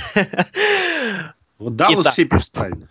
[1.59, 2.89] Вот Даллас все правильно.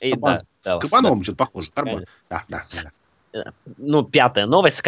[0.00, 1.70] И, да, с Кабановым что-то похоже.
[1.72, 2.04] Карбан.
[2.28, 2.62] Да, да,
[3.32, 3.52] да.
[3.78, 4.82] ну, пятая новость,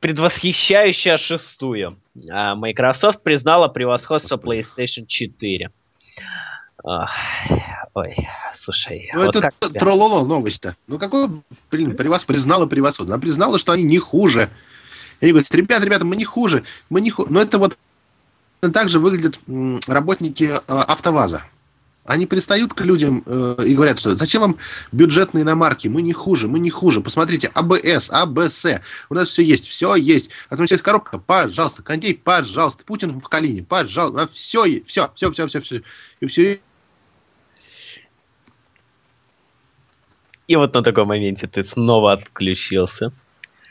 [0.00, 1.96] предвосхищающая шестую.
[2.30, 5.70] А, Microsoft признала превосходство PlayStation 4.
[6.84, 8.16] Ой,
[8.52, 9.10] слушай.
[9.14, 10.76] Ну, вот это трололо новость-то.
[10.86, 11.28] Ну, какой,
[11.70, 12.24] блин, превос...
[12.24, 13.14] признала превосходство?
[13.14, 14.50] Она признала, что они не хуже.
[15.20, 17.30] И они говорят, ребята, ребята, мы не хуже, мы не хуже.
[17.30, 17.78] Но это вот
[18.60, 19.38] так же выглядят
[19.88, 21.44] работники э, АвтоВАЗа.
[22.04, 24.58] Они пристают к людям э, и говорят, что зачем вам
[24.92, 25.88] бюджетные иномарки?
[25.88, 27.00] Мы не хуже, мы не хуже.
[27.00, 28.66] Посмотрите, АБС, АБС.
[29.08, 30.28] У нас все есть, все есть.
[30.50, 31.82] Автоматическая коробка, пожалуйста.
[31.82, 32.84] Кондей, пожалуйста.
[32.84, 34.26] Путин в Калине, пожалуйста.
[34.26, 35.82] Все, все, все, все, все, все.
[36.20, 36.60] И все
[40.46, 43.12] И вот на таком моменте ты снова отключился.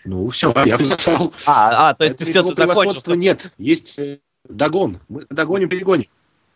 [0.06, 1.34] Ну, все, я сказал.
[1.46, 3.16] А, а, то есть все, ты закончил.
[3.16, 5.00] Нет, есть э, догон.
[5.08, 6.08] Мы догоним, перегоним.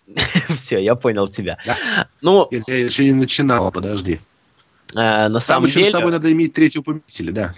[0.55, 1.57] Все, я понял тебя.
[1.65, 1.77] Да.
[2.21, 4.19] Ну, я, еще не начинал, подожди.
[4.95, 5.89] Э, на самом еще деле...
[5.89, 7.55] с тобой надо иметь третьего победителя, да.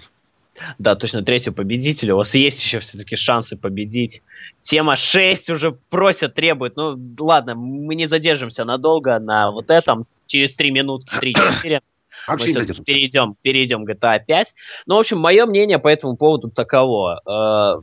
[0.78, 2.14] Да, точно, третьего победителя.
[2.14, 4.22] У вас есть еще все-таки шансы победить.
[4.58, 6.76] Тема 6 уже просят, требует.
[6.76, 10.06] Ну, ладно, мы не задержимся надолго на вот этом.
[10.26, 11.80] Через 3 минутки, 3-4.
[12.28, 14.54] Мы перейдем, перейдем к GTA 5.
[14.86, 17.20] Ну, в общем, мое мнение по этому поводу таково.
[17.26, 17.82] Э,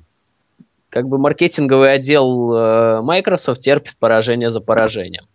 [0.89, 5.25] как бы маркетинговый отдел э, Microsoft терпит поражение за поражением.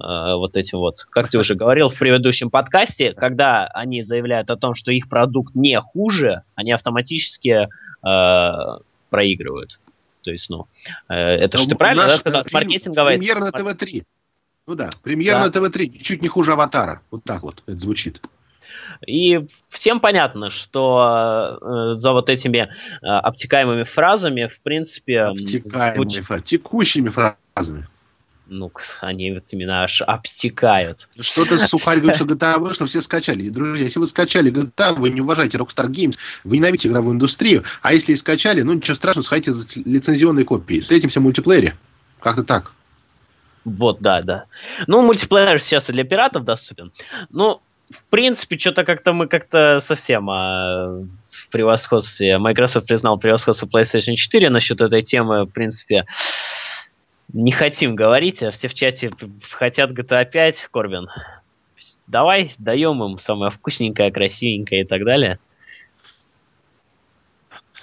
[0.00, 4.56] Э, вот этим вот, как ты уже говорил в предыдущем подкасте, когда они заявляют о
[4.56, 7.68] том, что их продукт не хуже, они автоматически
[8.06, 8.78] э,
[9.10, 9.80] проигрывают.
[10.22, 10.66] То есть, ну,
[11.08, 12.44] э, это что ты правильно да, сказал?
[12.44, 13.16] С маркетинговой...
[13.18, 14.04] Премьер на ТВ-3.
[14.66, 15.46] Ну да, премьер да.
[15.46, 17.00] на ТВ-3 чуть не хуже аватара.
[17.10, 18.20] Вот так вот это звучит.
[19.06, 25.22] И всем понятно, что э, за вот этими э, обтекаемыми фразами, в принципе...
[25.22, 26.26] Обтекаемыми звуч...
[26.26, 27.86] фразами, текущими фразами.
[28.50, 31.06] Ну, они вот именно аж обтекают.
[31.20, 33.50] Что-то сухарь говорит, что GTA вышло, все скачали.
[33.50, 37.92] друзья, если вы скачали GTA, вы не уважаете Rockstar Games, вы ненавидите игровую индустрию, а
[37.92, 40.80] если и скачали, ну ничего страшного, сходите за лицензионные копии.
[40.80, 41.76] Встретимся в мультиплеере.
[42.20, 42.72] Как-то так.
[43.66, 44.44] Вот, да, да.
[44.86, 46.90] Ну, мультиплеер сейчас и для пиратов доступен.
[47.28, 47.60] Ну,
[47.90, 52.38] в принципе, что-то как-то мы как-то совсем а, в превосходстве.
[52.38, 56.04] Microsoft признал превосходство PlayStation 4 насчет этой темы, в принципе,
[57.32, 59.10] не хотим говорить, а все в чате
[59.50, 61.08] хотят GTA 5, Корбин.
[62.06, 65.38] Давай, даем им самое вкусненькое, красивенькое и так далее.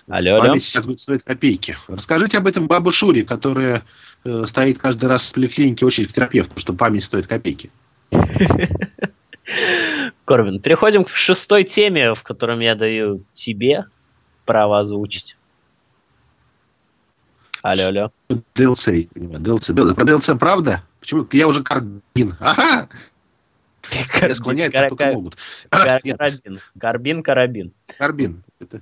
[0.08, 0.56] Алло, алло.
[0.58, 1.78] сейчас будет стоить копейки.
[1.88, 3.84] Расскажите об этом бабу Шуре, которая
[4.24, 7.72] э, стоит каждый раз в поликлинике очередь к терапевту, потому что память стоит копейки.
[10.26, 13.86] Корвин, переходим к шестой теме, в котором я даю тебе
[14.46, 15.38] право озвучить.
[17.62, 18.12] Алло, алло.
[18.30, 19.94] DLC, DLC.
[19.96, 20.84] Про DLC правда?
[21.00, 21.28] Почему?
[21.32, 22.36] Я уже карбин.
[22.40, 22.90] Ага!
[24.22, 25.38] Я склоняют, кар- только могут.
[25.70, 26.60] Кар- карабин.
[26.80, 27.74] Карбин, карабин.
[27.98, 28.44] Карбин.
[28.60, 28.82] Это,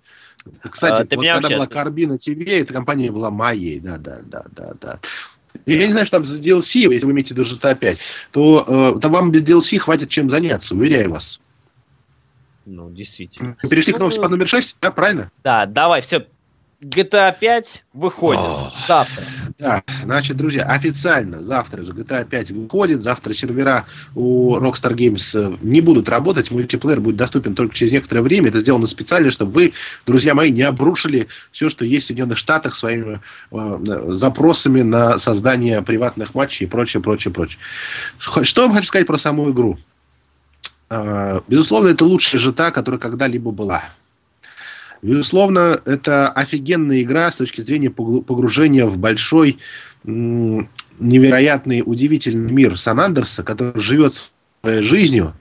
[0.70, 3.80] кстати, а, вот когда была Карбина ТВ, эта компания была моей.
[3.80, 4.99] Да, да, да, да, да.
[5.66, 7.99] Я не знаю, что там за DLC, если вы имеете GTA 5,
[8.32, 11.39] то, э, то вам без DLC хватит чем заняться, уверяю вас.
[12.66, 13.58] Ну, действительно.
[13.70, 15.32] Перешли ну, к новости под номер 6, да, правильно?
[15.43, 16.28] Да, давай, все,
[16.82, 19.24] GTA 5 выходит О, завтра.
[19.60, 23.01] Да, значит, друзья, официально завтра же GTA 5 выходит.
[23.04, 23.86] Завтра сервера
[24.16, 26.49] у Rockstar Games э, не будут работать.
[26.49, 28.49] Мультиплеер будет доступен только через некоторое время.
[28.49, 29.74] Это сделано специально, чтобы вы,
[30.08, 35.82] друзья мои, не обрушили все, что есть в Соединенных Штатах своими э, запросами на создание
[35.82, 37.60] приватных матчей и прочее, прочее, прочее.
[38.18, 39.78] Что я хочу сказать про саму игру?
[40.89, 43.84] Э, безусловно, это лучшая жита, которая когда-либо была.
[45.04, 49.60] Безусловно, это офигенная игра с точки зрения погружения в большой,
[50.06, 54.32] невероятный, удивительный мир Сан-Андерса, который живет
[54.62, 55.34] своей жизнью,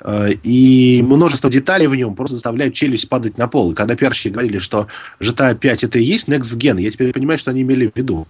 [0.00, 3.72] э, и множество деталей в нем просто заставляют челюсть падать на пол.
[3.72, 4.86] И когда пиарщики говорили, что
[5.18, 8.28] GTA 5 это и есть Next Gen, я теперь понимаю, что они имели в виду.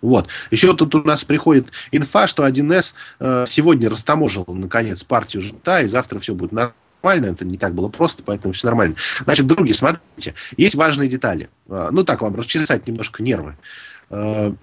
[0.00, 0.28] Вот.
[0.52, 5.88] Еще тут у нас приходит инфа, что 1С э, сегодня растаможил, наконец, партию GTA, и
[5.88, 8.96] завтра все будет нормально нормально, это не так было просто, поэтому все нормально.
[9.24, 11.48] Значит, другие, смотрите, есть важные детали.
[11.68, 13.56] А, ну, так вам расчесать немножко нервы.
[14.10, 14.54] А,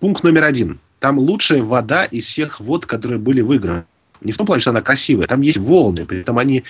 [0.00, 0.80] пункт номер один.
[1.00, 3.84] Там лучшая вода из всех вод, которые были в играх.
[4.20, 6.64] Не в том плане, что она красивая, там есть волны, при этом они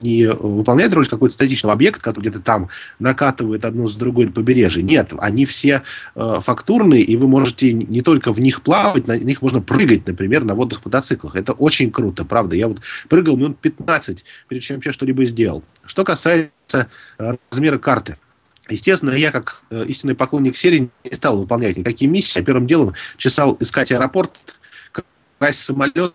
[0.00, 2.68] не выполняет роль какой-то статичного объекта, который где-то там
[2.98, 4.82] накатывает одно с другой побережье.
[4.82, 5.82] Нет, они все
[6.14, 10.44] э, фактурные, и вы можете не только в них плавать, на них можно прыгать, например,
[10.44, 11.36] на водных мотоциклах.
[11.36, 12.56] Это очень круто, правда.
[12.56, 15.62] Я вот прыгал минут 15, прежде чем вообще что-либо сделал.
[15.84, 18.16] Что касается э, размера карты.
[18.68, 22.40] Естественно, я, как э, истинный поклонник серии, не стал выполнять никакие миссии.
[22.40, 24.32] Первым делом чесал искать аэропорт,
[25.38, 26.14] красть самолет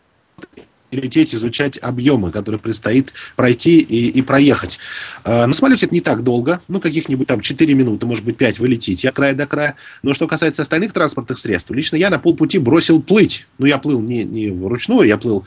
[0.96, 4.80] лететь, изучать объемы, которые предстоит пройти и, и проехать.
[5.24, 8.60] Э, на самолете это не так долго, ну, каких-нибудь там 4 минуты, может быть, 5
[8.60, 9.76] вы летите от края до края.
[10.04, 13.48] Но что касается остальных транспортных средств, лично я на полпути бросил плыть.
[13.58, 15.46] Ну, я плыл не, не вручную, я плыл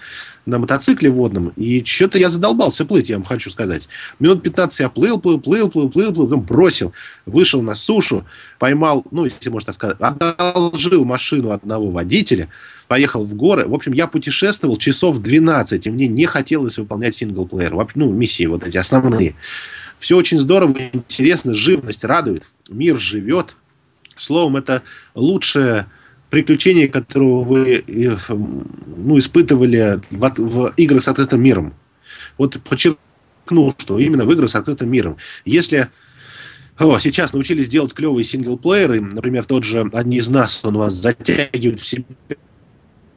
[0.48, 3.88] на мотоцикле водном, и что-то я задолбался плыть, я вам хочу сказать.
[4.18, 6.92] Минут 15 я плыл, плыл, плыл, плыл, плыл, плыл, потом бросил,
[7.26, 8.24] вышел на сушу,
[8.58, 12.48] поймал, ну, если можно так сказать, одолжил машину одного водителя,
[12.88, 13.66] поехал в горы.
[13.68, 18.66] В общем, я путешествовал часов 12, и мне не хотелось выполнять синглплеер, ну, миссии вот
[18.66, 19.36] эти основные.
[19.98, 23.56] Все очень здорово, интересно, живность радует, мир живет.
[24.16, 24.82] Словом, это
[25.14, 25.86] лучшее
[26.30, 27.84] приключения, которые вы
[28.28, 31.74] ну, испытывали в, в играх с открытым миром.
[32.36, 35.16] Вот подчеркну, что именно в играх с открытым миром.
[35.44, 35.88] Если
[36.78, 41.80] о, сейчас научились делать клевые синглплееры, например, тот же «Одни из нас», он вас затягивает
[41.80, 42.04] в себя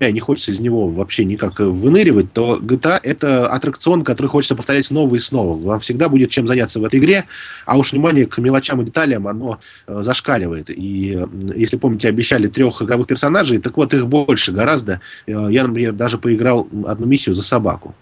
[0.10, 5.14] не хочется из него вообще никак выныривать, то GTA— это аттракцион, который хочется повторять снова
[5.16, 5.58] и снова.
[5.58, 7.26] Вам всегда будет чем заняться в этой игре,
[7.66, 10.70] а уж внимание к мелочам и деталям, оно э, зашкаливает.
[10.70, 11.24] И
[11.56, 15.02] если помните, обещали трех игровых персонажей, так вот их больше гораздо.
[15.28, 17.94] Э, я, например, даже поиграл одну миссию за собаку.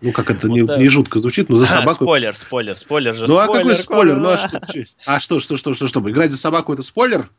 [0.00, 2.04] Ну, как это вот не, не жутко звучит, но за собаку...
[2.04, 3.28] Спойлер, спойлер, спойлер же.
[3.28, 4.16] Ну, спойлер, а какой спойлер?
[4.16, 4.60] Ну, а что,
[5.06, 7.30] а что, что, что, что, что, играть за собаку это спойлер?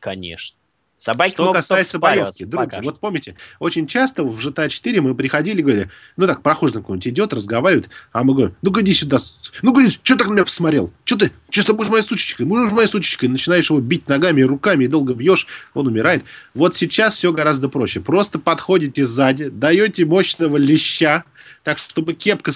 [0.00, 0.54] Конечно.
[1.00, 5.62] Собаки Что касается боевки, други, вот помните, очень часто в GTA 4 мы приходили и
[5.62, 9.16] говорили, ну так, прохожий какой-нибудь идет, разговаривает, а мы говорим, ну иди сюда,
[9.62, 10.92] ну иди, что так на меня посмотрел?
[11.06, 14.84] Что ты, честно, будешь моей сучечкой, будешь моей сучечкой, начинаешь его бить ногами и руками,
[14.84, 16.22] и долго бьешь, он умирает.
[16.52, 18.00] Вот сейчас все гораздо проще.
[18.00, 21.24] Просто подходите сзади, даете мощного леща,
[21.64, 22.52] так, чтобы кепка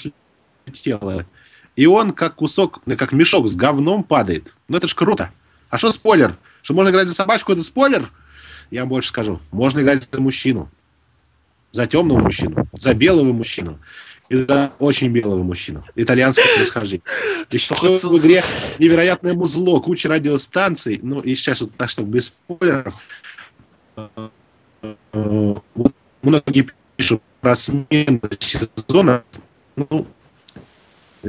[0.66, 1.24] слетела,
[1.76, 4.52] и он как кусок, как мешок с говном падает.
[4.68, 5.30] Ну это ж круто.
[5.70, 6.36] А что спойлер?
[6.60, 8.10] Что можно играть за собачку, это спойлер?
[8.74, 9.38] Я больше скажу.
[9.52, 10.68] Можно играть за мужчину.
[11.70, 12.66] За темного мужчину.
[12.72, 13.78] За белого мужчину.
[14.28, 15.84] И за очень белого мужчину.
[15.94, 17.04] Итальянского происхождения.
[17.52, 18.42] Еще в игре
[18.80, 20.98] невероятное музло, куча радиостанций.
[21.00, 22.94] Ну, и сейчас вот так, чтобы без спойлеров.
[26.22, 26.66] Многие
[26.96, 29.22] пишут про смену сезона.
[29.76, 30.04] Ну,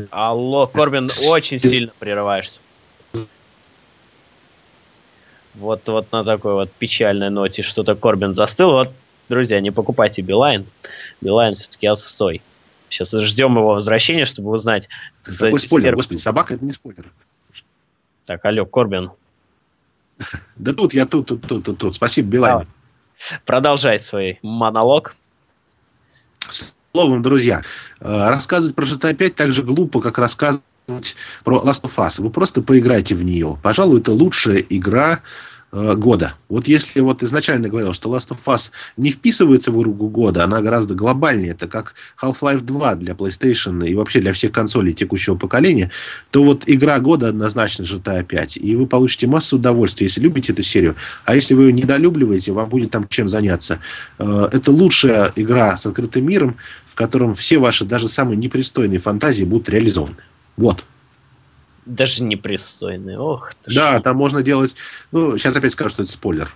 [0.10, 2.60] Алло, Корбин, очень сильно прерываешься.
[5.56, 8.72] Вот, вот на такой вот печальной ноте что-то Корбин застыл.
[8.72, 8.92] Вот,
[9.30, 10.66] друзья, не покупайте Билайн.
[11.22, 12.42] Билайн все-таки отстой.
[12.90, 14.90] Сейчас ждем его возвращения, чтобы узнать.
[15.24, 15.96] Какой спойлер, теперь...
[15.96, 17.12] господи, собака это не спойлер.
[18.26, 19.12] Так, алло, Корбин.
[20.56, 21.96] Да тут, я тут, тут, тут, тут, тут.
[21.96, 22.68] Спасибо, Билайн.
[23.46, 25.16] Продолжай свой монолог.
[26.92, 27.62] Словом, друзья,
[28.00, 30.64] э, рассказывать про GTA 5 так же глупо, как рассказывать
[31.44, 32.22] про Last of Us.
[32.22, 33.58] Вы просто поиграйте в нее.
[33.62, 35.22] Пожалуй, это лучшая игра
[35.72, 36.36] э, года.
[36.48, 40.62] Вот если вот изначально говорил, что Last of Us не вписывается в игру года, она
[40.62, 45.92] гораздо глобальнее, это как Half-Life 2 для PlayStation и вообще для всех консолей текущего поколения,
[46.32, 48.58] то вот игра года однозначно GTA 5.
[48.58, 50.96] И вы получите массу удовольствия, если любите эту серию.
[51.26, 53.80] А если вы ее недолюбливаете, вам будет там чем заняться.
[54.20, 59.44] Э, это лучшая игра с открытым миром, в котором все ваши, даже самые непристойные фантазии
[59.44, 60.18] будут реализованы.
[60.58, 60.84] Вот.
[61.86, 63.18] Даже непристойный.
[63.18, 64.02] Ох ты Да, ж.
[64.02, 64.76] там можно делать...
[65.12, 66.52] Ну, сейчас опять скажу, что это спойлер.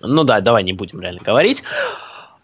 [0.00, 1.62] Ну да, давай не будем реально говорить.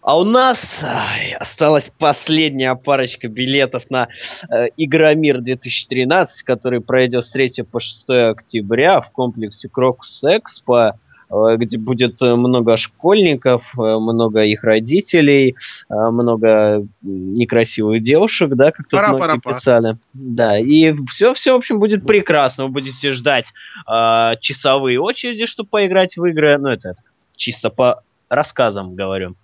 [0.01, 4.07] А у нас ай, осталась последняя парочка билетов на
[4.49, 10.93] э, Игромир 2013, который пройдет с 3 по 6 октября в комплексе Крокус Экспо.
[11.29, 15.55] Э, где будет э, много школьников, э, много их родителей,
[15.87, 19.97] много некрасивых девушек, да, как тут многие писали.
[20.13, 22.65] Да, и все, все, в общем, будет прекрасно.
[22.65, 23.53] Вы будете ждать
[23.87, 26.57] э, часовые очереди, чтобы поиграть в игры.
[26.57, 26.95] Ну, это
[27.35, 29.35] чисто по рассказам говорю.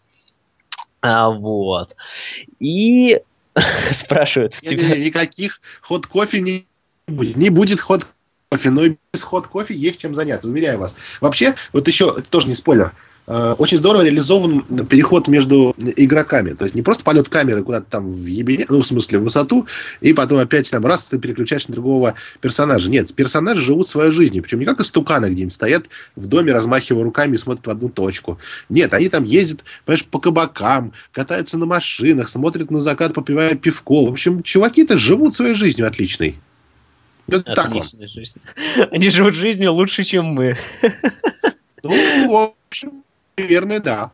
[1.01, 1.95] А, вот.
[2.59, 3.21] И
[3.91, 4.97] спрашивают тебя...
[4.97, 6.65] Никаких ход кофе не
[7.07, 7.35] будет.
[7.35, 8.07] Не будет ход
[8.55, 10.95] кофе, но и без ход кофе есть чем заняться, уверяю вас.
[11.21, 12.93] Вообще, вот еще, это тоже не спойлер,
[13.27, 16.53] э, очень здорово реализован переход между игроками.
[16.53, 19.67] То есть не просто полет камеры куда-то там в ебене, ну, в смысле, в высоту,
[19.99, 22.89] и потом опять там раз ты переключаешь на другого персонажа.
[22.89, 24.41] Нет, персонажи живут своей жизнью.
[24.43, 28.39] Причем не как истуканы где-нибудь стоят в доме, размахивая руками и смотрят в одну точку.
[28.69, 34.05] Нет, они там ездят, понимаешь, по кабакам, катаются на машинах, смотрят на закат, попивая пивко.
[34.05, 36.39] В общем, чуваки-то живут своей жизнью отличной.
[37.27, 38.41] Отличная так жизнь.
[38.91, 40.55] Они живут жизнью лучше, чем мы.
[41.83, 41.91] Ну,
[42.27, 43.03] в общем,
[43.37, 44.11] наверное, да.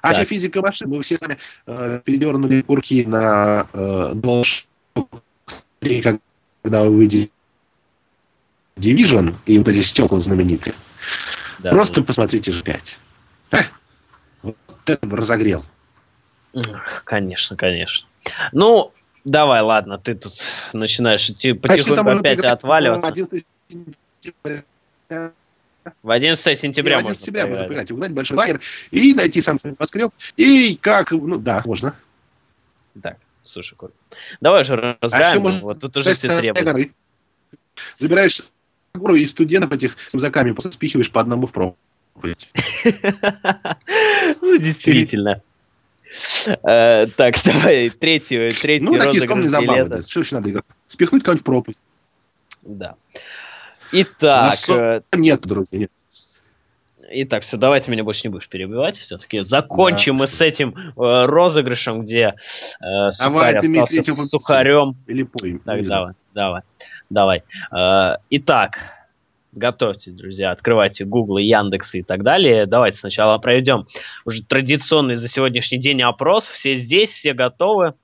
[0.00, 0.88] А что физика машин?
[0.88, 4.14] Мы все сами э, передернули курки на э,
[5.80, 7.30] когда вы выйдете
[8.76, 10.74] Division и вот эти стекла знаменитые.
[11.58, 12.06] Да, Просто да.
[12.06, 12.98] посмотрите же 5.
[13.52, 13.56] А,
[14.42, 15.64] вот это разогрел.
[17.04, 18.08] Конечно, конечно.
[18.52, 18.92] Ну,
[19.24, 20.34] давай, ладно, ты тут
[20.72, 23.08] начинаешь потихоньку опять отваливаться.
[23.08, 24.64] 11 сентября.
[26.02, 28.60] В 11 сентября, 11 можно, сентября можно поиграть, угнать большой лагерь
[28.92, 30.12] и найти сам небоскреб.
[30.36, 31.96] И как, ну да, можно.
[33.02, 33.90] Так, слушай, Коль,
[34.40, 36.64] давай же разграем, а вот тут уже все требуют.
[36.66, 36.92] Горы.
[37.98, 38.42] Забираешь
[38.94, 42.48] гору и студентов этих рюкзаками просто спихиваешь по одному в проповедь.
[44.40, 45.42] Ну, действительно.
[46.62, 50.64] Э, так, давай, третью, третью Ну, такие скромные забавы, Что еще надо играть?
[50.88, 51.82] Спихнуть кого-нибудь пропасть.
[52.62, 52.94] Да.
[53.92, 54.58] Итак...
[54.68, 55.90] Э, нет, друзья, нет.
[57.14, 58.96] Итак, все, давайте меня больше не будешь перебивать.
[58.96, 60.20] Все-таки закончим да.
[60.20, 62.34] мы с этим э, розыгрышем, где
[62.80, 64.96] э, сухарь остался с сухарем.
[65.06, 65.58] Или поем.
[65.58, 66.62] Так, или давай, давай,
[67.10, 67.42] давай.
[67.70, 68.78] Э, итак,
[69.52, 72.66] готовьте, друзья, открывайте Google, Яндекс и так далее.
[72.66, 73.86] Давайте сначала проведем
[74.24, 76.48] уже традиционный за сегодняшний день опрос.
[76.48, 77.94] Все здесь, все готовы.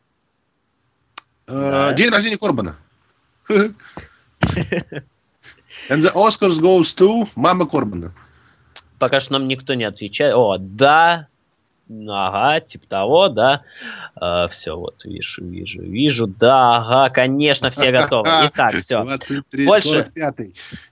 [1.47, 2.77] Э, день рождения Корбана.
[5.89, 8.13] And the Oscars goes to Мама Корбана.
[8.99, 10.35] Пока что нам никто не отвечает.
[10.35, 11.29] О, да,
[11.91, 13.63] Ага, типа того, да.
[14.15, 16.27] А, все, вот вижу, вижу, вижу.
[16.27, 18.29] Да, ага, конечно, все готовы.
[18.47, 19.03] Итак, все.
[19.03, 19.89] 23, Больше...
[19.89, 20.35] 45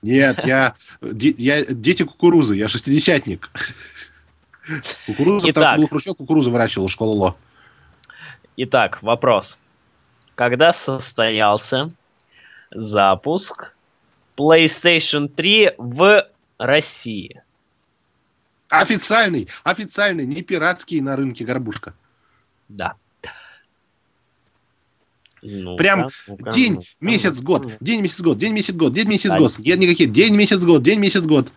[0.02, 3.50] Нет, я, я дети кукурузы, я шестидесятник.
[5.06, 7.36] Кукуруза, Итак, потому что был Хрущев, кукурузу выращивал школу Ло.
[8.56, 9.58] Итак, вопрос.
[10.34, 11.90] Когда состоялся
[12.70, 13.74] запуск
[14.36, 16.26] PlayStation 3 в
[16.58, 17.42] России.
[18.68, 21.94] Официальный, официальный, не пиратский на рынке горбушка.
[22.68, 22.94] Да.
[25.42, 29.32] Ну Прям ну день, ну месяц, год, день, месяц, год, день, месяц, год, день, месяц,
[29.36, 29.52] год.
[29.58, 30.10] Нет никаких.
[30.10, 31.52] День, месяц, год, день, месяц, год.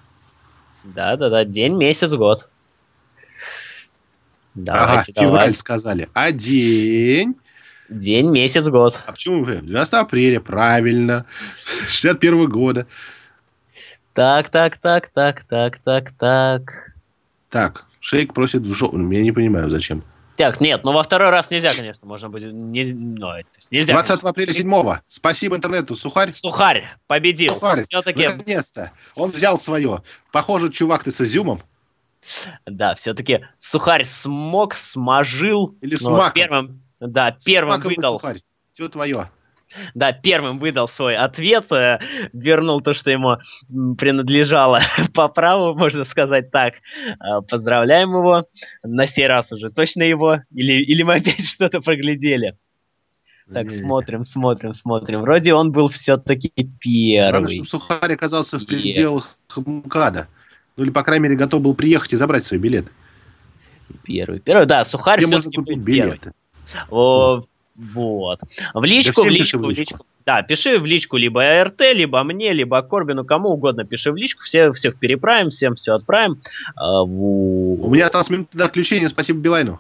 [0.84, 2.50] Да, да, да, день, месяц, год.
[4.54, 6.10] Давайте, ага, февраль сказали.
[6.14, 7.36] А день?
[7.90, 9.00] День, месяц, год.
[9.08, 9.56] А почему вы?
[9.56, 11.26] 12 апреля, правильно.
[11.88, 12.86] 61 года.
[14.14, 16.94] Так, так, так, так, так, так, так.
[17.50, 18.98] Так, Шейк просит в жопу.
[18.98, 20.04] Я не понимаю, зачем.
[20.36, 22.54] Так, нет, ну во второй раз нельзя, конечно, можно будет.
[22.54, 23.28] Не, ну,
[23.72, 23.94] нельзя.
[23.94, 24.30] 20 конечно.
[24.30, 25.96] апреля 7 Спасибо интернету.
[25.96, 26.32] Сухарь.
[26.32, 27.54] Сухарь победил.
[27.54, 27.84] Сухарь.
[27.84, 28.28] Все-таки.
[28.28, 28.94] Наконец-то.
[29.16, 30.02] Он взял свое.
[30.32, 31.62] Похоже, чувак, ты с изюмом.
[32.66, 35.76] Да, все-таки Сухарь смог, смажил.
[35.82, 36.34] Или смак.
[36.34, 38.14] Первым да, первым Смаковый выдал...
[38.20, 38.42] Сухарь.
[38.74, 39.30] Все твое.
[39.94, 42.00] Да, первым выдал свой ответ, э,
[42.34, 43.38] вернул то, что ему
[43.98, 44.80] принадлежало
[45.14, 46.76] по праву, можно сказать так.
[47.20, 48.46] Э, поздравляем его.
[48.84, 50.40] На сей раз уже точно его.
[50.52, 52.58] Или, или мы опять что-то проглядели.
[53.54, 53.78] Так, Не.
[53.78, 55.22] смотрим, смотрим, смотрим.
[55.22, 57.32] Вроде он был все-таки первый.
[57.32, 60.28] Главное, чтобы Сухарь оказался в пределах МКАДа.
[60.78, 62.92] Ну или, по крайней мере, готов был приехать и забрать свой билет.
[64.04, 66.32] Первый, первый, да, Сухарь все-таки был билеты?
[66.68, 66.88] первый.
[66.92, 67.44] О,
[67.80, 68.40] вот.
[68.74, 70.06] В личку, в личку, в личку.
[70.26, 74.44] Да, пиши в личку либо РТ, либо мне, либо Корбину, кому угодно пиши в личку,
[74.44, 76.40] все, всех переправим, всем все отправим.
[76.76, 77.80] А, вот.
[77.86, 79.80] У меня осталось минута до отключения, спасибо Билайну.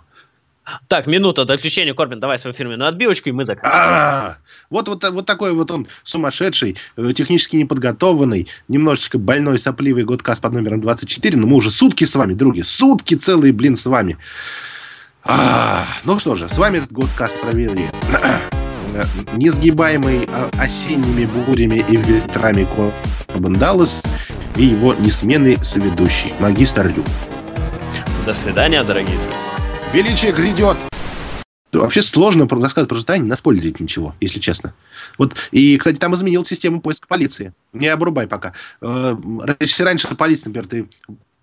[0.87, 4.35] Так, минута до отключения, Корбин, давай свою фирменную отбивочку, и мы заканчиваем.
[4.69, 10.53] Вот, вот, вот такой вот он сумасшедший, э, технически неподготовленный, немножечко больной, сопливый годкаст под
[10.53, 14.17] номером 24, но мы уже сутки с вами, други, сутки целые, блин, с вами.
[15.23, 17.87] А, ну что же, с вами этот год каст провели
[19.33, 22.67] несгибаемый осенними бурями и ветрами
[23.27, 24.01] Корбан Даллас
[24.55, 27.03] и его несменный соведущий, магистр Лю.
[28.25, 29.49] До свидания, дорогие друзья.
[29.93, 30.77] Величие грядет!
[31.71, 34.73] Вообще сложно рассказывать про задание, не наспойлерить ничего, если честно.
[35.19, 37.53] Вот, и, кстати, там изменил систему поиска полиции.
[37.73, 38.53] Не обрубай пока.
[38.81, 39.15] Э,
[39.59, 40.89] если раньше полиция, например, ты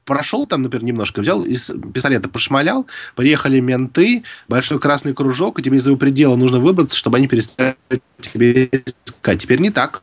[0.06, 5.76] прошел там, например, немножко, взял из пистолета пошмалял, приехали менты, большой красный кружок, и тебе
[5.76, 7.76] из-за его предела нужно выбраться, чтобы они перестали
[8.20, 9.42] тебе искать.
[9.42, 10.02] Теперь не так.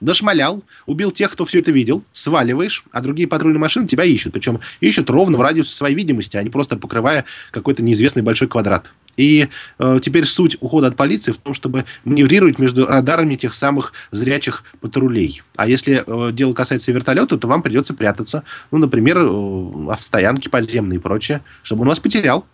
[0.00, 4.32] Дошмалял, убил тех, кто все это видел, сваливаешь, а другие патрульные машины тебя ищут.
[4.32, 8.90] Причем ищут ровно в радиусе своей видимости, а не просто покрывая какой-то неизвестный большой квадрат.
[9.16, 9.48] И
[9.78, 14.64] э, теперь суть ухода от полиции в том, чтобы маневрировать между радарами тех самых зрячих
[14.80, 15.42] патрулей.
[15.56, 20.48] А если э, дело касается вертолета, то вам придется прятаться, ну, например, э, в стоянке
[20.48, 22.46] подземной и прочее, чтобы он вас потерял.